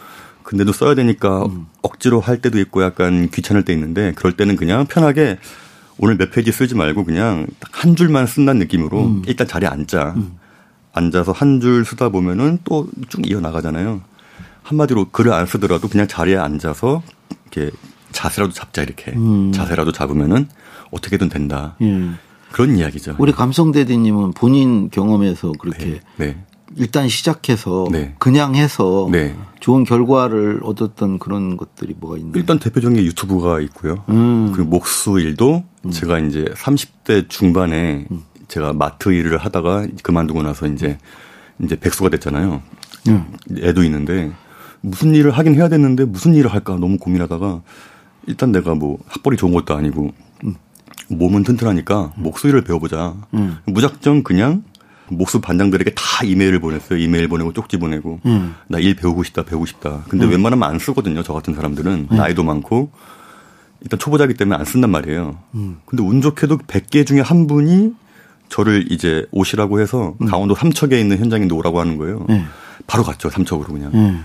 근데도 0.43 0.71
써야 0.71 0.95
되니까 0.95 1.45
음. 1.45 1.67
억지로 1.81 2.19
할 2.19 2.41
때도 2.41 2.59
있고 2.59 2.81
약간 2.83 3.29
귀찮을 3.29 3.63
때 3.65 3.73
있는데 3.73 4.13
그럴 4.15 4.33
때는 4.33 4.55
그냥 4.55 4.85
편하게 4.85 5.37
오늘 5.99 6.17
몇 6.17 6.31
페이지 6.31 6.51
쓰지 6.51 6.73
말고 6.75 7.03
그냥 7.05 7.47
딱 7.59 7.69
한 7.85 7.95
줄만 7.95 8.25
쓴다는 8.27 8.59
느낌으로 8.59 9.05
음. 9.05 9.21
일단 9.27 9.45
자리에 9.47 9.67
앉자. 9.69 10.15
앉아서 10.97 11.31
한 11.31 11.59
줄 11.61 11.85
쓰다 11.85 12.09
보면은 12.09 12.59
또 12.63 12.87
쭉 13.09 13.29
이어나가잖아요. 13.29 14.01
한마디로 14.63 15.05
글을 15.11 15.31
안 15.31 15.45
쓰더라도 15.45 15.87
그냥 15.87 16.07
자리에 16.07 16.35
앉아서 16.37 17.01
이렇게 17.51 17.71
자세라도 18.11 18.51
잡자 18.53 18.83
이렇게 18.83 19.11
음. 19.13 19.51
자세라도 19.53 19.91
잡으면은 19.91 20.47
어떻게든 20.91 21.29
된다 21.29 21.75
예. 21.81 22.09
그런 22.51 22.77
이야기죠. 22.77 23.15
우리 23.19 23.31
감성 23.31 23.71
대디님은 23.71 24.33
본인 24.33 24.89
경험에서 24.89 25.51
그렇게 25.59 26.01
네. 26.17 26.37
일단 26.75 27.07
시작해서 27.07 27.87
네. 27.91 28.15
그냥 28.19 28.55
해서 28.55 29.07
네. 29.11 29.35
좋은 29.61 29.83
결과를 29.83 30.59
얻었던 30.63 31.19
그런 31.19 31.57
것들이 31.57 31.95
뭐가 31.99 32.17
있나요? 32.17 32.33
일단 32.35 32.59
대표적인 32.59 32.97
게 32.97 33.03
유튜브가 33.05 33.61
있고요. 33.61 34.03
음. 34.09 34.51
그리고 34.53 34.69
목수 34.69 35.19
일도 35.19 35.63
제가 35.91 36.19
이제 36.19 36.45
30대 36.55 37.29
중반에 37.29 38.07
제가 38.47 38.73
마트 38.73 39.09
일을 39.09 39.37
하다가 39.37 39.87
그만두고 40.03 40.43
나서 40.43 40.67
이제 40.67 40.97
이제 41.59 41.75
백수가 41.75 42.09
됐잖아요. 42.09 42.61
예. 43.09 43.67
애도 43.67 43.83
있는데 43.83 44.31
무슨 44.81 45.15
일을 45.15 45.31
하긴 45.31 45.55
해야 45.55 45.69
되는데 45.69 46.05
무슨 46.05 46.35
일을 46.35 46.51
할까 46.51 46.77
너무 46.77 46.97
고민하다가 46.97 47.61
일단 48.27 48.51
내가 48.51 48.75
뭐 48.75 48.99
학벌이 49.07 49.37
좋은 49.37 49.53
것도 49.53 49.75
아니고 49.75 50.13
몸은 51.09 51.43
튼튼하니까 51.43 52.13
목소리를 52.17 52.61
배워보자. 52.63 53.15
음. 53.33 53.57
무작정 53.65 54.23
그냥 54.23 54.63
목수 55.09 55.39
반장들에게 55.39 55.91
다 55.95 56.25
이메일을 56.25 56.59
보냈어요. 56.59 56.99
이메일 56.99 57.27
보내고 57.29 57.53
쪽지 57.53 57.77
보내고 57.77 58.19
음. 58.25 58.55
나일 58.67 58.95
배우고 58.95 59.23
싶다 59.23 59.43
배우고 59.43 59.65
싶다. 59.65 60.03
근데 60.09 60.25
웬만하면 60.25 60.69
안 60.69 60.79
쓰거든요. 60.79 61.23
저 61.23 61.33
같은 61.33 61.53
사람들은 61.53 62.07
나이도 62.11 62.43
많고 62.43 62.91
일단 63.81 63.99
초보자기 63.99 64.33
때문에 64.33 64.57
안 64.57 64.65
쓴단 64.65 64.89
말이에요. 64.89 65.37
근데 65.85 66.03
운 66.03 66.21
좋게도 66.21 66.57
100개 66.57 67.05
중에 67.05 67.21
한 67.21 67.47
분이 67.47 67.93
저를 68.49 68.91
이제 68.91 69.25
오시라고 69.31 69.79
해서 69.79 70.15
강원도 70.29 70.55
삼척에 70.55 70.99
있는 70.99 71.17
현장인데 71.17 71.53
오라고 71.55 71.79
하는 71.79 71.97
거예요. 71.97 72.25
네. 72.29 72.43
바로 72.87 73.03
갔죠. 73.03 73.29
삼척으로 73.29 73.73
그냥. 73.73 73.91
예. 73.93 74.15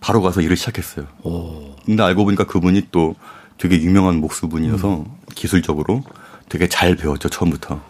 바로 0.00 0.20
가서 0.20 0.40
일을 0.40 0.56
시작했어요. 0.56 1.06
오. 1.22 1.76
근데 1.86 2.02
알고 2.02 2.24
보니까 2.24 2.44
그분이 2.44 2.88
또 2.90 3.14
되게 3.58 3.80
유명한 3.80 4.16
목수분이어서 4.20 5.04
기술적으로 5.34 6.02
되게 6.48 6.66
잘 6.68 6.96
배웠죠. 6.96 7.28
처음부터. 7.28 7.80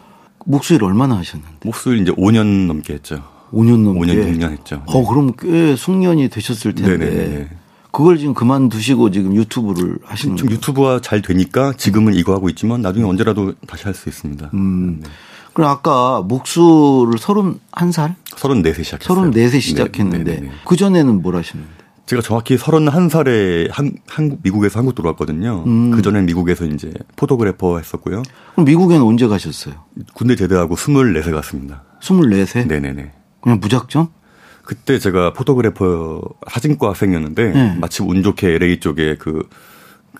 목소리를 0.44 0.86
얼마나 0.86 1.16
하셨는데? 1.16 1.54
목수를 1.64 2.00
이제 2.00 2.12
5년 2.12 2.66
넘게 2.66 2.94
했죠. 2.94 3.22
5년 3.52 3.82
넘게. 3.82 4.00
5년 4.00 4.36
6년 4.38 4.50
했죠. 4.50 4.82
어, 4.86 5.06
그럼 5.06 5.32
꽤 5.40 5.74
숙련이 5.76 6.28
되셨을 6.28 6.74
텐데. 6.74 6.96
네네네. 7.06 7.48
그걸 7.92 8.18
지금 8.18 8.32
그만두시고 8.34 9.10
지금 9.10 9.34
유튜브를 9.34 9.98
하시는 10.04 10.36
좀 10.36 10.46
거예요? 10.48 10.56
유튜브가 10.56 11.00
잘 11.00 11.20
되니까 11.22 11.74
지금은 11.76 12.14
이거 12.14 12.32
하고 12.34 12.48
있지만 12.48 12.80
나중에 12.82 13.04
언제라도 13.06 13.52
다시 13.66 13.84
할 13.84 13.94
수 13.94 14.08
있습니다. 14.08 14.50
음. 14.54 15.02
그럼 15.52 15.70
아까 15.70 16.22
목수를 16.22 17.18
31살? 17.18 18.14
34세 18.30 18.84
시작했어요. 18.84 19.30
34세 19.30 19.60
시작했는데 19.60 20.34
네, 20.34 20.40
네, 20.40 20.46
네. 20.48 20.52
그 20.66 20.76
전에는 20.76 21.22
뭘 21.22 21.36
하셨는데? 21.36 21.82
제가 22.06 22.20
정확히 22.20 22.56
31살에 22.56 23.70
한, 23.70 23.92
한국, 24.08 24.40
미국에서 24.42 24.78
한국 24.78 24.94
들어왔거든요. 24.94 25.64
음. 25.66 25.92
그 25.92 26.02
전에 26.02 26.20
미국에서 26.22 26.64
이제 26.66 26.92
포토그래퍼 27.16 27.78
했었고요. 27.78 28.22
그럼 28.52 28.64
미국에는 28.66 29.02
언제 29.04 29.28
가셨어요? 29.28 29.74
군대 30.12 30.34
제대하고 30.36 30.74
24세 30.74 31.32
갔습니다. 31.32 31.84
24세? 32.00 32.66
네네네. 32.66 33.12
그냥 33.40 33.60
무작정? 33.60 34.08
그때 34.62 34.98
제가 34.98 35.32
포토그래퍼 35.32 36.22
사진과 36.50 36.88
학생이었는데 36.90 37.52
네. 37.52 37.76
마침 37.80 38.08
운 38.08 38.22
좋게 38.22 38.54
LA 38.54 38.80
쪽에 38.80 39.16
그 39.18 39.48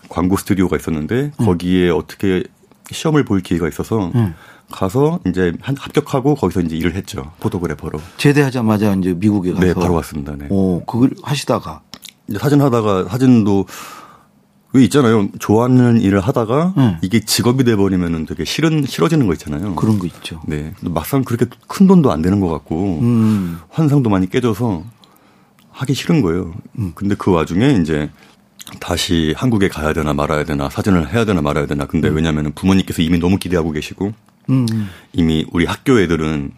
광고 0.09 0.37
스튜디오가 0.37 0.75
있었는데 0.75 1.31
거기에 1.37 1.89
어떻게 1.89 2.43
시험을 2.91 3.23
볼 3.25 3.41
기회가 3.41 3.67
있어서 3.67 4.11
네. 4.13 4.33
가서 4.71 5.19
이제 5.27 5.53
한 5.61 5.75
합격하고 5.77 6.35
거기서 6.35 6.61
이제 6.61 6.75
일을 6.75 6.95
했죠. 6.95 7.31
포토그래퍼로. 7.39 7.99
제대하자마자 8.17 8.93
이제 8.95 9.13
미국에 9.13 9.51
가서. 9.53 9.65
네, 9.65 9.73
바로 9.73 9.93
왔습니다. 9.95 10.35
네. 10.35 10.47
어, 10.49 10.81
그걸 10.87 11.11
하시다가. 11.21 11.81
이제 12.27 12.39
사진 12.39 12.61
하다가 12.61 13.05
사진도 13.09 13.65
왜 14.73 14.83
있잖아요. 14.85 15.27
좋아하는 15.39 16.01
일을 16.01 16.19
하다가 16.19 16.73
네. 16.75 16.97
이게 17.03 17.19
직업이 17.19 17.63
돼 17.63 17.75
버리면은 17.75 18.25
되게 18.25 18.43
싫은 18.43 18.85
싫어지는 18.87 19.27
거 19.27 19.33
있잖아요. 19.33 19.75
그런 19.75 19.99
거 19.99 20.07
있죠. 20.07 20.41
네. 20.47 20.73
막상 20.81 21.23
그렇게 21.23 21.45
큰 21.67 21.85
돈도 21.85 22.11
안 22.11 22.21
되는 22.23 22.39
것 22.39 22.49
같고 22.49 22.99
음. 23.01 23.59
환상도 23.69 24.09
많이 24.09 24.27
깨져서 24.29 24.83
하기 25.71 25.93
싫은 25.93 26.21
거예요. 26.21 26.53
음. 26.79 26.91
근데 26.95 27.13
그 27.15 27.31
와중에 27.31 27.77
이제 27.81 28.09
다시 28.79 29.33
한국에 29.37 29.67
가야 29.67 29.93
되나 29.93 30.13
말아야 30.13 30.43
되나 30.43 30.69
사진을 30.69 31.13
해야 31.13 31.25
되나 31.25 31.41
말아야 31.41 31.65
되나. 31.65 31.85
근데 31.85 32.09
왜냐면은 32.09 32.53
부모님께서 32.53 33.01
이미 33.01 33.19
너무 33.19 33.37
기대하고 33.37 33.71
계시고 33.71 34.13
음. 34.49 34.89
이미 35.13 35.45
우리 35.51 35.65
학교 35.65 35.99
애들은 35.99 36.51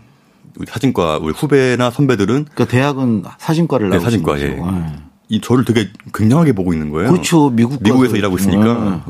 우리 0.58 0.66
사진과 0.68 1.18
우리 1.18 1.34
후배나 1.34 1.92
선배들은 1.92 2.46
그러니까 2.54 2.66
대학은 2.66 3.24
사진과를 3.38 3.90
네, 3.90 4.00
사진과. 4.00 4.40
예. 4.40 4.44
예. 4.44 5.06
이 5.28 5.42
저를 5.42 5.66
되게 5.66 5.90
굉장하게 6.14 6.54
보고 6.54 6.72
있는 6.72 6.92
거예요. 6.92 7.12
그렇죠. 7.12 7.50
미국 7.50 7.82
미국에서. 7.82 8.16
일하고 8.16 8.38
있으니까 8.38 9.04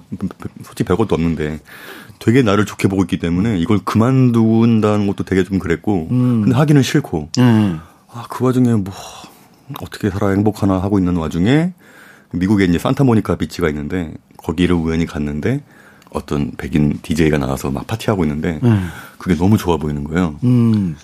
솔직히 0.64 0.88
별것도 0.88 1.14
없는데 1.14 1.60
되게 2.20 2.42
나를 2.42 2.66
좋게 2.66 2.88
보고 2.88 3.04
있기 3.04 3.20
때문에 3.20 3.60
이걸 3.60 3.80
그만둔다는 3.84 5.08
것도 5.08 5.26
되게 5.26 5.44
좀 5.44 5.60
그랬고 5.60 6.08
음. 6.12 6.42
근데 6.44 6.56
하기는 6.56 6.82
싫고 6.82 7.30
예. 7.40 7.76
아, 8.12 8.26
그 8.30 8.46
와중에 8.46 8.76
뭐 8.76 8.94
어떻게 9.82 10.10
살아 10.10 10.30
행복하나 10.30 10.82
하고 10.82 11.00
있는 11.00 11.18
와중에 11.18 11.74
미국에 12.36 12.66
이제 12.66 12.78
산타모니카 12.78 13.36
비치가 13.36 13.70
있는데 13.70 14.14
거기를 14.38 14.76
우연히 14.76 15.06
갔는데 15.06 15.64
어떤 16.12 16.52
백인 16.52 17.00
DJ가 17.02 17.38
나와서 17.38 17.72
막 17.72 17.86
파티하고 17.88 18.24
있는데 18.24 18.60
음. 18.64 18.90
그게 19.18 19.36
너무 19.36 19.58
좋아 19.58 19.78
보이는 19.78 20.04
거예요. 20.04 20.36
음. 20.44 20.96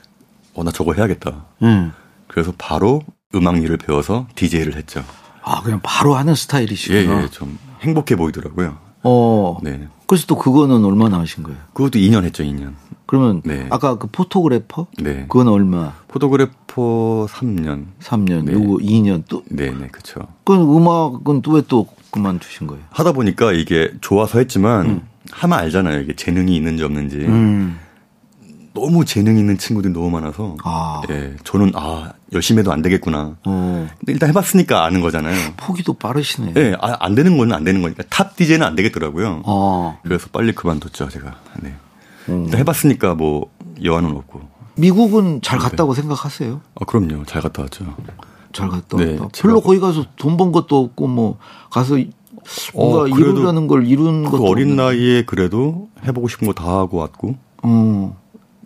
어, 0.53 0.63
나 0.63 0.71
저거 0.71 0.93
해야겠다. 0.93 1.45
예. 1.63 1.91
그래서 2.27 2.53
바로 2.57 3.01
음악 3.35 3.61
일을 3.61 3.77
배워서 3.77 4.27
DJ를 4.35 4.75
했죠. 4.75 5.03
아, 5.43 5.61
그냥 5.61 5.79
바로 5.83 6.15
하는 6.15 6.31
예, 6.31 6.35
스타일이시구나. 6.35 7.23
예, 7.23 7.27
좀 7.29 7.57
행복해 7.81 8.15
보이더라고요. 8.15 8.77
어. 9.03 9.57
네. 9.63 9.87
그래서 10.07 10.25
또 10.27 10.35
그거는 10.37 10.83
얼마나 10.83 11.19
하신 11.19 11.43
거예요? 11.43 11.57
그것도 11.73 11.99
2년 11.99 12.23
했죠, 12.23 12.43
2년. 12.43 12.73
그러면 13.05 13.41
네. 13.43 13.67
아까 13.69 13.97
그 13.97 14.07
photographer? 14.07 14.87
네. 14.99 15.25
그건 15.27 15.47
얼마? 15.47 15.93
photographer 16.07 16.53
3년. 16.75 17.85
3년, 18.01 18.45
네. 18.45 18.53
요거 18.53 18.77
2년 18.77 19.23
또. 19.27 19.43
네, 19.49 19.71
네, 19.71 19.87
그쵸. 19.91 20.21
그 20.43 20.53
음악은 20.53 21.41
또 21.41 21.51
왜 21.55 21.61
또 21.67 21.87
그만두신 22.11 22.67
거예요? 22.67 22.83
하다 22.91 23.13
보니까 23.13 23.51
이게 23.53 23.91
좋아서 24.01 24.39
했지만 24.39 25.01
하면 25.31 25.59
알잖아요. 25.59 26.01
이게 26.01 26.15
재능이 26.15 26.55
있는지 26.55 26.83
없는지. 26.83 27.17
음. 27.17 27.77
너무 28.73 29.03
재능 29.03 29.37
있는 29.37 29.57
친구들이 29.57 29.93
너무 29.93 30.09
많아서. 30.09 30.55
아. 30.63 31.01
예, 31.09 31.35
저는 31.43 31.73
아, 31.75 32.13
열심히 32.31 32.59
해도 32.59 32.71
안 32.71 32.81
되겠구나. 32.81 33.35
어. 33.43 33.87
근데 33.99 34.13
일단 34.13 34.29
해봤으니까 34.29 34.85
아는 34.85 35.01
거잖아요. 35.01 35.35
포기도 35.57 35.93
빠르시네. 35.93 36.53
예, 36.55 36.75
아, 36.79 36.95
안 37.01 37.13
되는 37.15 37.37
건 37.37 37.51
안 37.51 37.63
되는 37.65 37.81
거니까 37.81 38.03
top 38.09 38.35
DJ는 38.37 38.65
안 38.65 38.75
되겠더라고요. 38.75 39.43
아. 39.45 39.97
그래서 40.03 40.27
빨리 40.31 40.53
그만뒀죠, 40.53 41.09
제가. 41.09 41.35
네. 41.61 41.73
음. 42.29 42.45
일단 42.45 42.59
해봤으니까 42.61 43.15
뭐 43.15 43.51
여한은 43.83 44.11
없고. 44.11 44.41
미국은 44.81 45.41
잘 45.41 45.59
네. 45.59 45.63
갔다고 45.63 45.93
생각하세요? 45.93 46.59
아, 46.79 46.85
그럼요. 46.85 47.23
잘 47.25 47.41
갔다 47.41 47.61
왔죠. 47.63 47.85
잘 48.51 48.67
갔다 48.67 48.97
네, 48.97 49.17
왔다. 49.19 49.27
별로 49.41 49.61
거기 49.61 49.79
가서 49.79 50.05
돈 50.17 50.35
번 50.37 50.51
것도 50.51 50.77
없고 50.77 51.07
뭐 51.07 51.37
가서 51.69 51.95
뭔가 52.73 53.01
어, 53.01 53.07
이루려는 53.07 53.67
걸 53.67 53.85
이룬 53.87 54.23
그 54.25 54.31
것도 54.31 54.43
어린 54.45 54.71
없는데. 54.71 54.83
나이에 54.83 55.25
그래도 55.25 55.89
해보고 56.05 56.27
싶은 56.27 56.47
거 56.47 56.53
다 56.53 56.65
하고 56.79 56.97
왔고 56.97 57.35
어. 57.63 58.17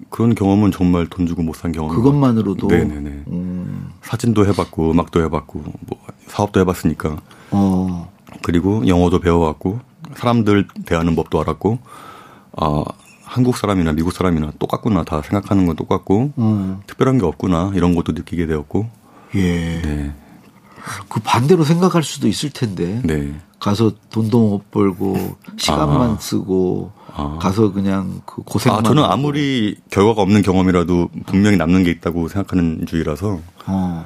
그런 0.09 0.33
경험은 0.35 0.71
정말 0.71 1.07
돈 1.07 1.27
주고 1.27 1.43
못 1.43 1.55
산 1.55 1.71
경험. 1.73 1.93
그것만으로도 1.93 2.67
네네네. 2.67 3.23
음. 3.27 3.89
사진도 4.01 4.45
해봤고 4.47 4.91
음악도 4.91 5.21
해봤고 5.23 5.63
뭐 5.87 5.99
사업도 6.27 6.59
해봤으니까 6.61 7.17
어. 7.51 8.09
그리고 8.41 8.87
영어도 8.87 9.19
배워왔고 9.19 9.79
사람들 10.15 10.67
대하는 10.85 11.15
법도 11.15 11.41
알았고 11.41 11.79
아 12.57 12.83
한국 13.35 13.57
사람이나 13.57 13.91
미국 13.91 14.13
사람이나 14.13 14.53
똑같구나 14.59 15.03
다 15.03 15.21
생각하는 15.21 15.65
건 15.65 15.75
똑같고 15.75 16.31
음. 16.37 16.79
특별한 16.87 17.17
게 17.17 17.25
없구나 17.25 17.73
이런 17.75 17.93
것도 17.93 18.13
느끼게 18.13 18.45
되었고 18.45 18.87
예. 19.35 19.81
네. 19.81 20.13
그 21.09 21.19
반대로 21.19 21.65
생각할 21.65 22.01
수도 22.01 22.29
있을 22.29 22.49
텐데 22.51 23.01
네. 23.03 23.35
가서 23.59 23.91
돈도 24.09 24.39
못 24.39 24.71
벌고 24.71 25.35
시간만 25.57 26.11
아. 26.11 26.17
쓰고 26.17 26.93
아. 27.13 27.37
가서 27.41 27.73
그냥 27.73 28.21
그 28.25 28.41
고생만 28.43 28.79
아, 28.79 28.83
저는 28.83 29.03
아무리 29.03 29.75
결과가 29.89 30.21
없는 30.21 30.41
경험이라도 30.41 31.09
분명히 31.25 31.57
남는 31.57 31.83
게 31.83 31.91
있다고 31.91 32.29
생각하는 32.29 32.85
주의라서 32.87 33.41
어. 33.65 34.05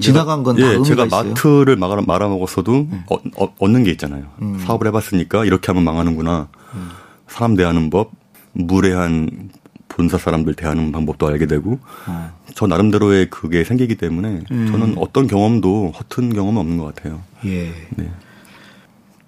지나간 0.00 0.42
건다 0.42 0.62
예, 0.62 0.82
제가 0.82 1.04
있어요? 1.04 1.28
마트를 1.28 1.76
말아, 1.76 2.00
말아먹었어도 2.00 2.72
네. 2.90 3.04
어, 3.10 3.16
어, 3.44 3.54
얻는 3.58 3.84
게 3.84 3.90
있잖아요. 3.90 4.24
음. 4.40 4.58
사업을 4.58 4.86
해봤으니까 4.86 5.44
이렇게 5.44 5.66
하면 5.66 5.84
망하는구나. 5.84 6.48
음. 6.72 6.90
사람 7.28 7.56
대하는 7.56 7.90
법, 7.90 8.10
무례한 8.54 9.50
본사 9.88 10.18
사람들 10.18 10.54
대하는 10.54 10.90
방법도 10.90 11.26
알게 11.28 11.46
되고 11.46 11.78
어. 12.06 12.32
저 12.54 12.66
나름대로의 12.66 13.30
그게 13.30 13.62
생기기 13.62 13.96
때문에 13.96 14.40
음. 14.50 14.66
저는 14.70 14.98
어떤 14.98 15.26
경험도 15.26 15.92
허튼 15.92 16.32
경험은 16.32 16.60
없는 16.60 16.78
것 16.78 16.94
같아요. 16.94 17.22
예. 17.44 17.72
네. 17.90 18.10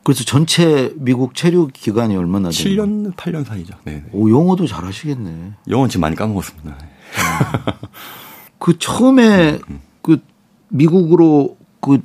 그래서 0.03 0.25
전체 0.25 0.93
미국 0.97 1.35
체류 1.35 1.69
기간이 1.73 2.17
얼마나 2.17 2.49
돼요? 2.51 2.53
7년, 2.53 3.15
8년 3.15 3.45
사이죠. 3.45 3.75
네. 3.85 4.05
오, 4.13 4.31
영어도 4.31 4.67
잘 4.67 4.85
하시겠네. 4.85 5.53
영어 5.69 5.89
지금 5.89 6.03
많이 6.03 6.15
까먹었습니다. 6.15 6.77
아. 7.19 7.79
그 8.59 8.79
처음에 8.79 9.55
음, 9.55 9.61
음. 9.69 9.81
그 10.03 10.21
미국으로 10.69 11.57
그 11.81 12.01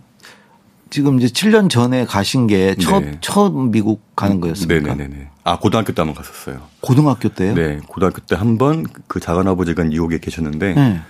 지금 0.92 1.18
이제 1.20 1.28
7년 1.28 1.70
전에 1.70 2.06
가신 2.06 2.48
게 2.48 2.76
첫, 2.76 3.00
네. 3.00 3.18
첫 3.22 3.50
미국 3.52 4.14
가는 4.16 4.42
거였습니까? 4.42 4.94
네네네. 4.94 5.30
아, 5.46 5.58
고등학교 5.58 5.94
때 5.94 6.02
한번 6.02 6.16
갔었어요. 6.16 6.62
고등학교 6.82 7.30
때요? 7.30 7.56
네. 7.56 7.80
고등학교 7.88 8.20
때 8.22 8.36
한 8.36 8.58
번 8.58 8.84
그 9.08 9.20
작은아버지가 9.22 9.86
뉴욕에 9.86 10.20
계셨는데 10.20 10.74
네. 10.74 11.02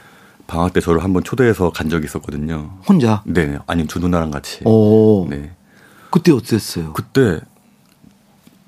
방학 0.45 0.71
때 0.73 0.81
저를 0.81 1.03
한번 1.03 1.23
초대해서 1.23 1.71
간 1.71 1.89
적이 1.89 2.05
있었거든요. 2.05 2.77
혼자? 2.87 3.23
네. 3.25 3.57
아니, 3.65 3.87
두 3.87 3.99
누나랑 3.99 4.29
같이. 4.29 4.59
오. 4.65 5.25
네. 5.29 5.51
그때 6.11 6.31
어땠어요? 6.31 6.93
그때 6.93 7.39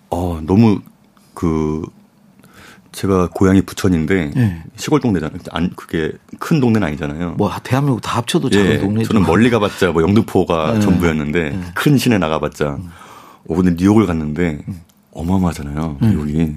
어 0.10 0.42
너무 0.44 0.80
그 1.36 1.84
제가 2.94 3.30
고향이 3.34 3.64
부천인데 3.64 4.32
네. 4.36 4.64
시골 4.78 5.02
동네잖아요. 5.02 5.40
안 5.52 5.72
그게 5.76 6.12
큰 6.40 6.60
동네는 6.62 6.88
아니잖아요. 6.88 7.32
뭐 7.32 7.52
대한민국 7.64 8.02
다 8.02 8.18
합쳐도 8.18 8.50
작은 8.50 8.66
예, 8.72 8.78
동네. 8.80 9.04
저는 9.04 9.24
멀리 9.24 9.50
가봤자 9.50 9.92
뭐 9.92 10.04
영등포가 10.04 10.76
네. 10.76 10.80
전부였는데 10.80 11.50
네. 11.50 11.62
큰 11.74 11.98
시내 11.98 12.20
나가봤자. 12.20 12.76
음. 12.76 12.90
어 13.50 13.56
근데 13.56 13.76
뉴욕을 13.78 14.06
갔는데 14.06 14.60
음. 14.68 14.82
어마어마하잖아요. 15.12 15.98
음. 16.02 16.08
뉴욕이. 16.08 16.56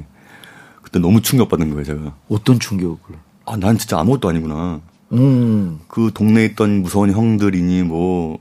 그때 0.83 1.01
너무 1.01 1.20
충격받은 1.20 1.70
거예요, 1.70 1.85
제가. 1.85 2.14
어떤 2.29 2.61
충격을? 2.61 3.16
아, 3.44 3.57
난 3.57 3.77
진짜 3.77 3.99
아무것도 3.99 4.29
아니구나. 4.29 4.81
음. 5.12 5.81
그 5.88 6.12
동네에 6.14 6.44
있던 6.46 6.83
무서운 6.83 7.11
형들이니 7.11 7.83
뭐 7.83 8.38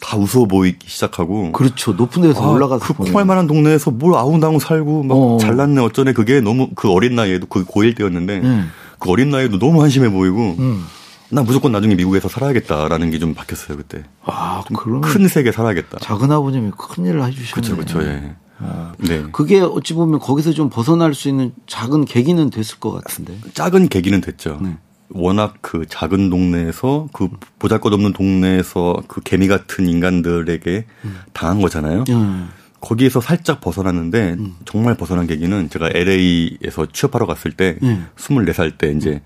다 0.00 0.16
웃어 0.16 0.46
보이기 0.46 0.86
시작하고. 0.88 1.52
그렇죠. 1.52 1.92
높은 1.92 2.22
데서 2.22 2.42
아, 2.42 2.50
올라가서. 2.50 2.84
그 2.86 2.94
콩할 2.94 3.24
만한 3.26 3.46
동네에서 3.46 3.90
뭘 3.90 4.14
아웅다웅 4.14 4.58
살고 4.58 5.02
막 5.04 5.14
어. 5.14 5.38
잘났네 5.40 5.80
어쩌네 5.82 6.12
그게 6.14 6.40
너무 6.40 6.70
그 6.74 6.90
어린 6.90 7.14
나이에도 7.14 7.46
그 7.46 7.64
고1 7.64 7.96
때였는데 7.96 8.38
음. 8.40 8.70
그 8.98 9.10
어린 9.10 9.30
나이에도 9.30 9.58
너무 9.58 9.82
한심해 9.82 10.08
보이고 10.10 10.56
음. 10.58 10.84
나 11.30 11.42
무조건 11.42 11.70
나중에 11.72 11.94
미국에서 11.94 12.28
살아야겠다라는 12.28 13.10
게 13.12 13.18
좀 13.20 13.34
바뀌었어요 13.34 13.76
그때. 13.76 14.02
아, 14.24 14.64
그럼 14.74 15.00
큰 15.02 15.28
세계 15.28 15.52
살아야겠다. 15.52 15.98
작은 16.00 16.32
아버님이 16.32 16.72
큰 16.76 17.04
일을 17.06 17.24
해주셨네. 17.26 17.50
그렇죠, 17.52 17.76
그렇죠. 17.76 18.02
예. 18.02 18.34
어. 18.58 18.92
네. 18.98 19.22
그게 19.32 19.60
어찌 19.60 19.94
보면 19.94 20.18
거기서 20.18 20.52
좀 20.52 20.68
벗어날 20.70 21.14
수 21.14 21.28
있는 21.28 21.52
작은 21.66 22.04
계기는 22.06 22.50
됐을 22.50 22.78
것 22.78 22.90
같은데. 22.92 23.34
작은 23.54 23.88
계기는 23.88 24.20
됐죠. 24.22 24.58
네. 24.62 24.76
워낙 25.12 25.54
그 25.60 25.84
작은 25.88 26.30
동네에서 26.30 27.08
그 27.12 27.28
보잘것없는 27.58 28.12
동네에서 28.12 29.02
그 29.08 29.20
개미 29.20 29.48
같은 29.48 29.88
인간들에게 29.88 30.84
음. 31.04 31.18
당한 31.32 31.60
거잖아요. 31.60 32.04
음. 32.10 32.48
거기에서 32.80 33.20
살짝 33.20 33.60
벗어났는데 33.60 34.36
음. 34.38 34.54
정말 34.64 34.96
벗어난 34.96 35.26
계기는 35.26 35.68
제가 35.68 35.90
LA에서 35.92 36.86
취업하러 36.92 37.26
갔을 37.26 37.52
때 37.52 37.76
음. 37.82 38.06
24살 38.16 38.78
때 38.78 38.92
이제 38.92 39.20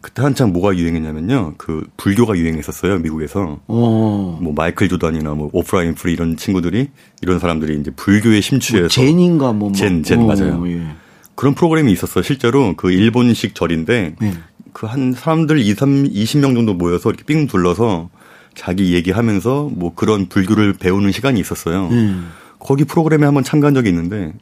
그때 0.00 0.22
한창 0.22 0.52
뭐가 0.52 0.76
유행했냐면요. 0.76 1.54
그 1.58 1.86
불교가 1.96 2.36
유행했었어요, 2.36 2.98
미국에서. 2.98 3.60
오. 3.66 3.84
어. 3.84 4.38
뭐 4.40 4.52
마이클 4.54 4.88
조단이나 4.88 5.34
뭐 5.34 5.50
오프라 5.52 5.94
윈프리 5.94 6.12
이런 6.12 6.36
친구들이 6.36 6.88
이런 7.22 7.38
사람들이 7.38 7.78
이제 7.80 7.90
불교에 7.90 8.40
심취해서 8.40 8.82
뭐 8.82 8.88
Zen인가 8.88 9.46
뭐, 9.52 9.68
뭐. 9.68 9.72
Zen, 9.72 10.02
Zen 10.02 10.20
오, 10.20 10.26
맞아요. 10.26 10.68
예. 10.68 10.86
그런 11.34 11.54
프로그램이 11.54 11.92
있었어. 11.92 12.22
실제로 12.22 12.74
그 12.76 12.90
일본식 12.90 13.54
절인데 13.54 14.16
예. 14.22 14.32
그 14.78 14.86
한 14.86 15.12
사람들 15.12 15.58
2, 15.58 15.74
3, 15.74 16.04
20명 16.04 16.54
정도 16.54 16.72
모여서 16.72 17.10
이렇게 17.10 17.24
삥 17.24 17.48
둘러서 17.48 18.10
자기 18.54 18.94
얘기하면서 18.94 19.70
뭐 19.72 19.92
그런 19.96 20.28
불교를 20.28 20.74
배우는 20.74 21.10
시간이 21.10 21.40
있었어요. 21.40 21.88
음. 21.88 22.30
거기 22.60 22.84
프로그램에 22.84 23.24
한번 23.24 23.42
참가한 23.42 23.74
적이 23.74 23.88
있는데 23.88 24.32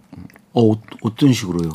어, 0.52 0.72
어떤 1.00 1.32
식으로요? 1.32 1.70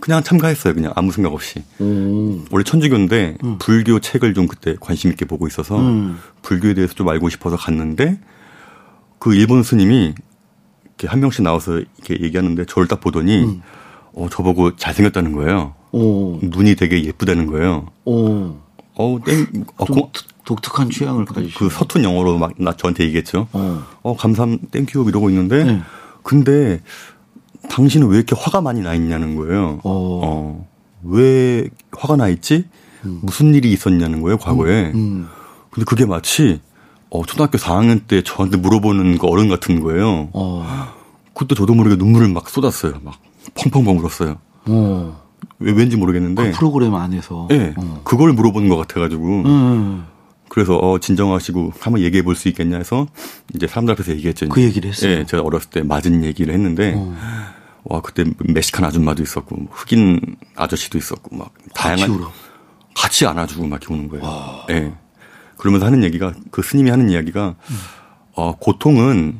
그냥 0.00 0.22
참가했어요. 0.22 0.72
그냥 0.72 0.92
아무 0.96 1.12
생각 1.12 1.34
없이. 1.34 1.62
오. 1.80 2.40
원래 2.50 2.64
천주교인데 2.64 3.36
음. 3.44 3.58
불교 3.58 3.98
책을 3.98 4.32
좀 4.32 4.46
그때 4.46 4.74
관심 4.80 5.10
있게 5.10 5.26
보고 5.26 5.46
있어서 5.46 5.78
음. 5.78 6.18
불교에 6.40 6.72
대해서 6.72 6.94
좀 6.94 7.10
알고 7.10 7.28
싶어서 7.28 7.56
갔는데 7.56 8.18
그 9.18 9.34
일본 9.34 9.62
스님이 9.62 10.14
이렇게 10.84 11.08
한 11.08 11.20
명씩 11.20 11.42
나와서 11.42 11.78
이렇게 11.78 12.24
얘기하는데 12.24 12.64
저를 12.64 12.88
딱 12.88 13.00
보더니 13.00 13.44
음. 13.44 13.62
어 14.14 14.28
저보고 14.30 14.76
잘생겼다는 14.76 15.32
거예요. 15.32 15.74
오. 15.92 16.38
눈이 16.42 16.76
되게 16.76 17.04
예쁘다는 17.04 17.46
거예요. 17.46 17.86
오. 18.04 18.56
어, 18.94 19.18
땡, 19.24 19.64
어, 19.76 19.84
고, 19.84 20.10
독특한 20.44 20.90
취향을 20.90 21.24
가지시고. 21.24 21.58
그 21.58 21.70
서툰 21.70 22.02
영어로 22.04 22.38
막 22.38 22.52
나 22.58 22.72
저한테 22.72 23.04
얘기했죠. 23.04 23.46
어, 23.52 23.82
어 24.02 24.16
감삼 24.16 24.58
thank 24.70 24.94
you 24.94 25.08
이러고 25.08 25.30
있는데, 25.30 25.64
네. 25.64 25.80
근데 26.22 26.80
당신은 27.68 28.08
왜 28.08 28.16
이렇게 28.16 28.34
화가 28.36 28.60
많이 28.60 28.80
나 28.80 28.94
있냐는 28.94 29.36
거예요. 29.36 29.80
어. 29.84 30.20
어. 30.24 30.68
왜 31.04 31.68
화가 31.96 32.16
나 32.16 32.28
있지? 32.28 32.64
음. 33.04 33.20
무슨 33.22 33.54
일이 33.54 33.72
있었냐는 33.72 34.20
거예요, 34.22 34.38
과거에. 34.38 34.90
음, 34.90 34.94
음. 34.94 35.28
근데 35.70 35.84
그게 35.84 36.04
마치, 36.04 36.60
어, 37.10 37.24
초등학교 37.24 37.56
4학년 37.58 38.06
때 38.08 38.22
저한테 38.22 38.56
물어보는 38.56 39.18
그 39.18 39.26
어른 39.28 39.48
같은 39.48 39.80
거예요. 39.80 40.28
어. 40.32 40.66
그때 41.34 41.54
저도 41.54 41.74
모르게 41.74 41.94
눈물을 41.96 42.28
막 42.28 42.48
쏟았어요. 42.48 42.94
막 43.04 43.14
펑펑펑 43.54 43.98
울었어요. 43.98 44.38
어. 44.66 45.27
왜 45.60 45.72
왠지 45.72 45.96
모르겠는데 45.96 46.50
그 46.52 46.58
프로그램 46.58 46.94
안에서 46.94 47.48
예 47.50 47.58
네, 47.58 47.74
어. 47.76 48.00
그걸 48.04 48.32
물어보는 48.32 48.68
것 48.68 48.76
같아가지고 48.76 49.24
음. 49.44 50.04
그래서 50.48 50.76
어 50.78 50.98
진정하시고 50.98 51.72
한번 51.80 52.02
얘기해 52.02 52.22
볼 52.22 52.34
수 52.34 52.48
있겠냐 52.48 52.76
해서 52.78 53.06
이제 53.54 53.66
사람들 53.66 53.92
앞에서 53.94 54.12
얘기했죠. 54.12 54.48
그 54.48 54.62
얘기를 54.62 54.88
했어요. 54.90 55.10
예, 55.12 55.24
제가 55.26 55.42
어렸을 55.42 55.70
때 55.70 55.82
맞은 55.82 56.24
얘기를 56.24 56.54
했는데 56.54 56.94
어. 56.96 57.14
와 57.84 58.00
그때 58.00 58.24
멕시칸 58.38 58.84
아줌마도 58.84 59.22
있었고 59.22 59.56
뭐 59.56 59.68
흑인 59.70 60.20
아저씨도 60.56 60.96
있었고 60.98 61.36
막 61.36 61.52
다양한 61.74 62.10
울어. 62.10 62.30
같이 62.96 63.26
안아주고 63.26 63.66
막 63.66 63.80
이렇게 63.80 63.94
우는 63.94 64.08
거예요. 64.08 64.24
와. 64.24 64.66
예. 64.70 64.92
그러면서 65.56 65.86
하는 65.86 66.02
얘기가 66.04 66.32
그 66.50 66.62
스님이 66.62 66.90
하는 66.90 67.10
이야기가 67.10 67.48
음. 67.70 67.76
어 68.34 68.56
고통은 68.56 69.36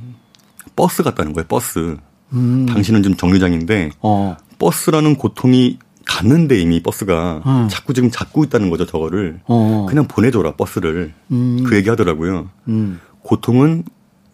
버스 0.77 1.03
같다는 1.03 1.33
거예요. 1.33 1.47
버스. 1.47 1.97
음. 2.33 2.67
당신은 2.67 3.03
좀 3.03 3.17
정류장인데 3.17 3.91
어. 4.01 4.37
버스라는 4.59 5.17
고통이 5.17 5.79
갔는데 6.09 6.59
이미 6.59 6.83
버스가 6.83 7.43
음. 7.47 7.69
자꾸 7.71 7.95
지금 7.95 8.11
잡고 8.11 8.43
있다는 8.45 8.71
거죠 8.71 8.87
저거를 8.87 9.41
어. 9.47 9.87
그냥 9.89 10.09
보내줘라 10.09 10.57
버스를 10.57 11.13
음. 11.31 11.63
그 11.65 11.77
얘기 11.77 11.89
하더라고요 11.91 12.49
음. 12.67 12.99
고통은 13.23 13.85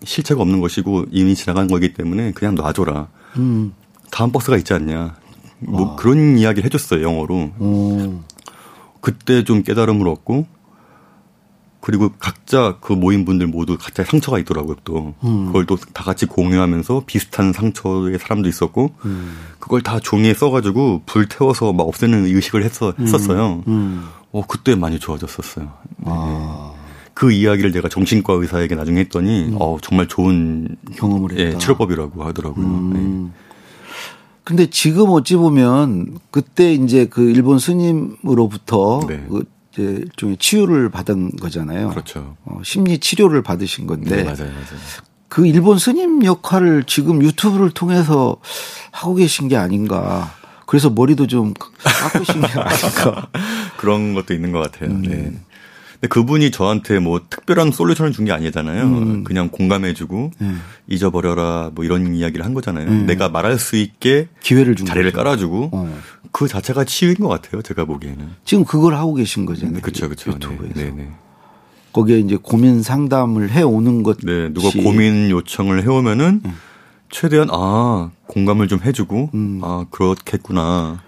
실체가 0.05 0.41
없는 0.41 0.61
것이고 0.61 1.07
이미 1.11 1.35
지나간 1.35 1.67
거기 1.67 1.93
때문에 1.93 2.31
그냥 2.33 2.55
놔줘라 2.55 3.09
음. 3.39 3.75
다음 4.11 4.31
버스가 4.31 4.57
있지 4.57 4.73
않냐 4.73 5.17
뭐 5.59 5.83
와. 5.83 5.97
그런 5.97 6.39
이야기를 6.39 6.65
해줬어요 6.65 7.03
영어로 7.03 7.51
어. 7.59 8.25
그때 9.01 9.43
좀 9.45 9.63
깨달음을 9.63 10.07
얻고 10.09 10.47
그리고 11.85 12.11
각자 12.19 12.79
그 12.81 12.95
모인 12.95 13.27
분들 13.27 13.47
모두 13.47 13.77
각자 13.79 14.05
상처가 14.05 14.39
있더라고요 14.39 14.77
또 14.85 15.13
음. 15.23 15.47
그걸 15.47 15.67
또 15.67 15.77
다 15.93 16.03
같이 16.03 16.25
공유하면서 16.27 17.03
비슷한 17.07 17.53
상처의 17.53 18.19
사람도 18.19 18.49
있었고 18.49 18.91
음. 19.05 19.37
그걸 19.59 19.83
다 19.83 20.01
종이에 20.01 20.33
써가지고 20.33 21.03
불 21.05 21.29
태워서 21.29 21.73
막 21.73 21.85
없애는 21.85 22.25
의식을 22.25 22.65
했어, 22.65 22.95
음. 22.99 23.05
했었어요. 23.05 23.63
음. 23.69 24.05
어 24.33 24.43
그때 24.47 24.75
많이 24.75 24.99
좋아졌었어요. 24.99 25.71
아. 26.07 26.73
그 27.13 27.31
이야기를 27.31 27.71
내가 27.73 27.89
정신과 27.89 28.33
의사에게 28.33 28.75
나중에 28.75 29.01
했더니 29.01 29.49
음. 29.51 29.57
어 29.61 29.77
정말 29.83 30.09
좋은 30.09 30.77
경험을 30.97 31.39
예, 31.39 31.47
했다. 31.47 31.55
예, 31.55 31.59
치료법이라고 31.59 32.25
하더라고요. 32.25 32.81
네. 32.95 33.31
근데 34.43 34.67
지금 34.69 35.11
어찌 35.11 35.37
보면 35.37 36.19
그때 36.31 36.75
이제 36.75 37.07
그 37.07 37.31
일본 37.31 37.59
스님으로부터 37.59 39.01
네. 39.09 39.25
그 39.31 39.45
이제 39.75 39.83
일종의 39.83 40.37
치유를 40.37 40.89
받은 40.89 41.33
거잖아요. 41.37 41.91
그렇죠. 41.91 42.37
어, 42.45 42.61
심리 42.63 42.99
치료를 42.99 43.43
받으신 43.43 43.87
건데. 43.87 44.17
네, 44.17 44.23
맞아요, 44.23 44.51
맞아요. 44.51 44.81
그 45.29 45.47
일본 45.47 45.79
스님 45.79 46.25
역할을 46.25 46.85
지금 46.85 47.21
유튜브를 47.23 47.71
통해서 47.71 48.37
하고 48.93 49.17
계신 49.17 49.49
게 49.49 49.57
아닌가. 49.57 50.33
그래서 50.67 50.91
머리도 50.91 51.27
좀 51.27 51.55
깎으신 51.55 52.41
게 52.41 52.47
아닌가. 52.47 53.29
그런 53.77 54.15
것도 54.15 54.33
있는 54.33 54.53
것 54.53 54.61
같아요. 54.61 54.91
음. 54.91 55.03
네. 55.03 55.33
근데 55.95 56.09
그분이 56.09 56.51
저한테 56.51 56.99
뭐 56.99 57.21
특별한 57.31 57.71
솔루션을 57.71 58.13
준 58.13 58.25
게 58.25 58.33
아니잖아요. 58.33 58.85
음. 58.85 59.25
그냥 59.25 59.49
공감해주고 59.51 60.31
음. 60.41 60.61
잊어버려라 60.89 61.71
뭐 61.75 61.85
이런 61.85 62.15
이야기를 62.15 62.45
한 62.45 62.55
거잖아요. 62.55 62.89
음. 62.89 63.07
내가 63.07 63.29
말할 63.29 63.59
수 63.59 63.77
있게 63.77 64.29
기회를 64.41 64.75
준 64.77 64.87
자리를 64.87 65.11
거죠. 65.13 65.23
깔아주고 65.23 65.71
어. 65.73 65.99
그 66.33 66.49
자체가 66.49 66.85
치유인 66.85 67.17
것 67.17 67.29
같아요. 67.29 67.63
제가 67.63 67.85
보기에는 67.85 68.29
지금 68.45 68.65
그걸 68.65 68.95
하고 68.95 69.15
계신 69.15 69.47
거잖아요. 69.47 69.81
그렇죠, 69.83 70.09
그렇죠. 70.09 70.33
유튜브에서. 70.33 70.75
네, 70.75 70.91
네. 70.91 71.09
거기에 71.93 72.19
이제 72.19 72.37
고민 72.43 72.83
상담을 72.83 73.51
해 73.51 73.63
오는 73.63 74.03
것. 74.03 74.19
네, 74.23 74.49
누가 74.53 74.69
고민 74.71 75.31
요청을 75.31 75.85
해 75.85 75.87
오면은 75.89 76.41
음. 76.45 76.55
최대한 77.11 77.49
아 77.53 78.11
공감을 78.27 78.67
좀 78.69 78.81
해주고 78.85 79.31
음. 79.35 79.61
아 79.63 79.85
그렇겠구나. 79.91 81.03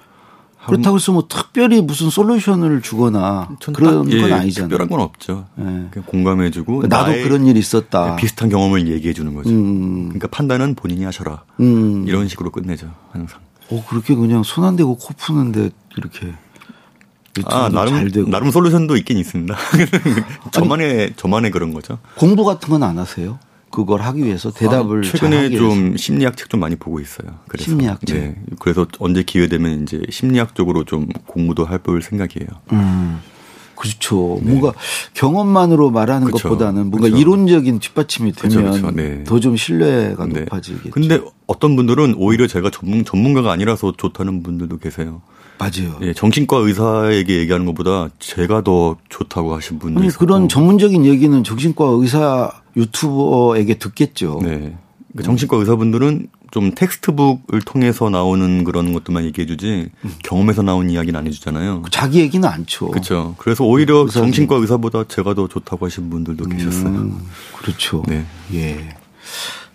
그렇다고 0.66 0.96
해서 0.96 1.12
뭐 1.12 1.26
특별히 1.28 1.80
무슨 1.82 2.10
솔루션을 2.10 2.82
주거나 2.82 3.48
그런 3.74 4.10
예, 4.12 4.20
건 4.20 4.32
아니잖아요. 4.32 4.68
특별한 4.68 4.88
건 4.88 5.00
없죠. 5.00 5.46
예. 5.58 6.00
공감해주고 6.06 6.76
그러니까 6.78 6.96
나도 6.98 7.12
그런 7.22 7.46
일 7.46 7.56
있었다. 7.56 8.10
네, 8.10 8.16
비슷한 8.16 8.48
경험을 8.48 8.88
얘기해주는 8.88 9.34
거죠. 9.34 9.50
음. 9.50 10.04
그러니까 10.08 10.28
판단은 10.28 10.74
본인이 10.74 11.04
하셔라. 11.04 11.42
음. 11.60 12.04
이런 12.06 12.28
식으로 12.28 12.50
끝내죠 12.50 12.90
항상. 13.12 13.40
어 13.70 13.84
그렇게 13.88 14.14
그냥 14.14 14.42
손 14.42 14.64
안 14.64 14.76
대고 14.76 14.96
코 14.96 15.12
푸는데 15.14 15.70
이렇게 15.96 16.32
아 17.46 17.68
나름 17.68 18.10
나름 18.30 18.50
솔루션도 18.50 18.96
있긴 18.96 19.18
있습니다. 19.18 19.54
저만의 20.52 21.02
아니, 21.02 21.12
저만의 21.16 21.50
그런 21.50 21.72
거죠. 21.74 21.98
공부 22.16 22.44
같은 22.44 22.68
건 22.70 22.82
안 22.82 22.98
하세요? 22.98 23.38
그걸 23.70 24.00
하기 24.00 24.24
위해서 24.24 24.50
대답을 24.50 25.00
아, 25.06 25.10
최근에 25.10 25.50
좀 25.50 25.96
심리학 25.96 26.36
책 26.36 26.46
좀 26.48 26.60
많이 26.60 26.76
보고 26.76 27.00
있어요. 27.00 27.28
그래서 27.48 27.64
심리학 27.70 28.06
책. 28.06 28.16
네. 28.18 28.36
그래서 28.60 28.86
언제 29.00 29.22
기회 29.22 29.48
되면 29.48 29.82
이제 29.82 30.00
심리학 30.10 30.54
적으로 30.54 30.84
좀 30.84 31.08
공부도 31.26 31.68
해볼 31.68 32.02
생각이에요. 32.02 32.48
음. 32.72 33.18
그렇죠. 33.74 34.38
네. 34.42 34.50
뭔가 34.50 34.72
경험만으로 35.14 35.90
말하는 35.90 36.26
그렇죠. 36.28 36.48
것보다는 36.48 36.86
뭔가 36.86 37.08
그렇죠. 37.08 37.20
이론적인 37.20 37.78
뒷받침이 37.78 38.32
되면. 38.32 38.94
네. 38.96 39.24
더좀 39.24 39.56
신뢰가 39.56 40.26
네. 40.26 40.40
높아지겠죠. 40.40 40.90
근데 40.90 41.20
어떤 41.46 41.76
분들은 41.76 42.14
오히려 42.16 42.46
제가 42.46 42.70
전문 42.70 43.04
전문가가 43.04 43.52
아니라서 43.52 43.92
좋다는 43.96 44.42
분들도 44.42 44.78
계세요. 44.78 45.20
맞아요. 45.58 45.98
예, 46.02 46.12
정신과 46.12 46.58
의사에게 46.58 47.38
얘기하는 47.38 47.66
것보다 47.66 48.08
제가 48.18 48.62
더 48.62 48.96
좋다고 49.08 49.54
하신 49.54 49.78
분도 49.78 50.00
아니, 50.00 50.10
그런 50.10 50.48
전문적인 50.48 51.04
얘기는 51.04 51.42
정신과 51.44 51.84
의사 51.98 52.52
유튜버에게 52.76 53.78
듣겠죠. 53.78 54.40
네. 54.42 54.76
그러니까 55.12 55.22
정신과 55.22 55.56
의사분들은 55.56 56.28
좀 56.50 56.74
텍스트북을 56.74 57.60
통해서 57.62 58.08
나오는 58.08 58.64
그런 58.64 58.92
것들만 58.92 59.24
얘기해주지 59.24 59.90
음. 60.04 60.10
경험에서 60.22 60.62
나온 60.62 60.90
이야기는 60.90 61.18
안 61.18 61.26
해주잖아요. 61.26 61.82
자기 61.90 62.20
얘기는 62.20 62.46
않죠. 62.46 62.90
그렇죠. 62.90 63.34
그래서 63.38 63.64
오히려 63.64 64.04
의사님. 64.04 64.26
정신과 64.28 64.56
의사보다 64.56 65.04
제가 65.04 65.34
더 65.34 65.48
좋다고 65.48 65.86
하신 65.86 66.10
분들도 66.10 66.44
음, 66.44 66.56
계셨어요. 66.56 67.10
그렇죠. 67.58 68.02
네. 68.06 68.24
예. 68.54 68.94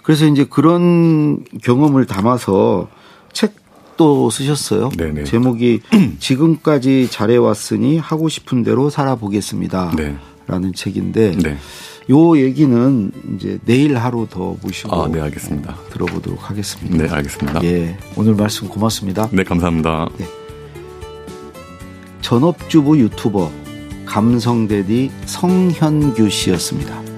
그래서 0.03 0.25
이제 0.25 0.45
그런 0.45 1.43
경험을 1.61 2.05
담아서 2.05 2.87
책 3.33 3.60
도 4.01 4.31
쓰셨어요. 4.31 4.89
네네. 4.97 5.25
제목이 5.25 5.81
지금까지 6.17 7.07
잘해왔으니 7.11 7.99
하고 7.99 8.29
싶은 8.29 8.63
대로 8.63 8.89
살아보겠습니다. 8.89 9.93
네. 9.95 10.15
라는 10.47 10.73
책인데 10.73 11.37
네. 11.37 11.57
요 12.09 12.35
얘기는 12.35 13.11
이제 13.35 13.59
내일 13.63 13.97
하루 13.97 14.25
더 14.27 14.57
모시고 14.59 14.95
아, 14.95 15.07
네, 15.07 15.21
알겠습니다. 15.21 15.73
어, 15.73 15.89
들어보도록 15.91 16.49
하겠습니다. 16.49 16.97
네, 16.97 17.07
알겠습니다. 17.07 17.63
예, 17.63 17.95
오늘 18.15 18.33
말씀 18.33 18.67
고맙습니다. 18.67 19.29
네, 19.31 19.43
감사합니다. 19.43 20.09
네. 20.17 20.25
전업주부 22.21 22.97
유튜버 22.97 23.51
감성대디 24.07 25.11
성현규 25.25 26.27
씨였습니다. 26.29 27.10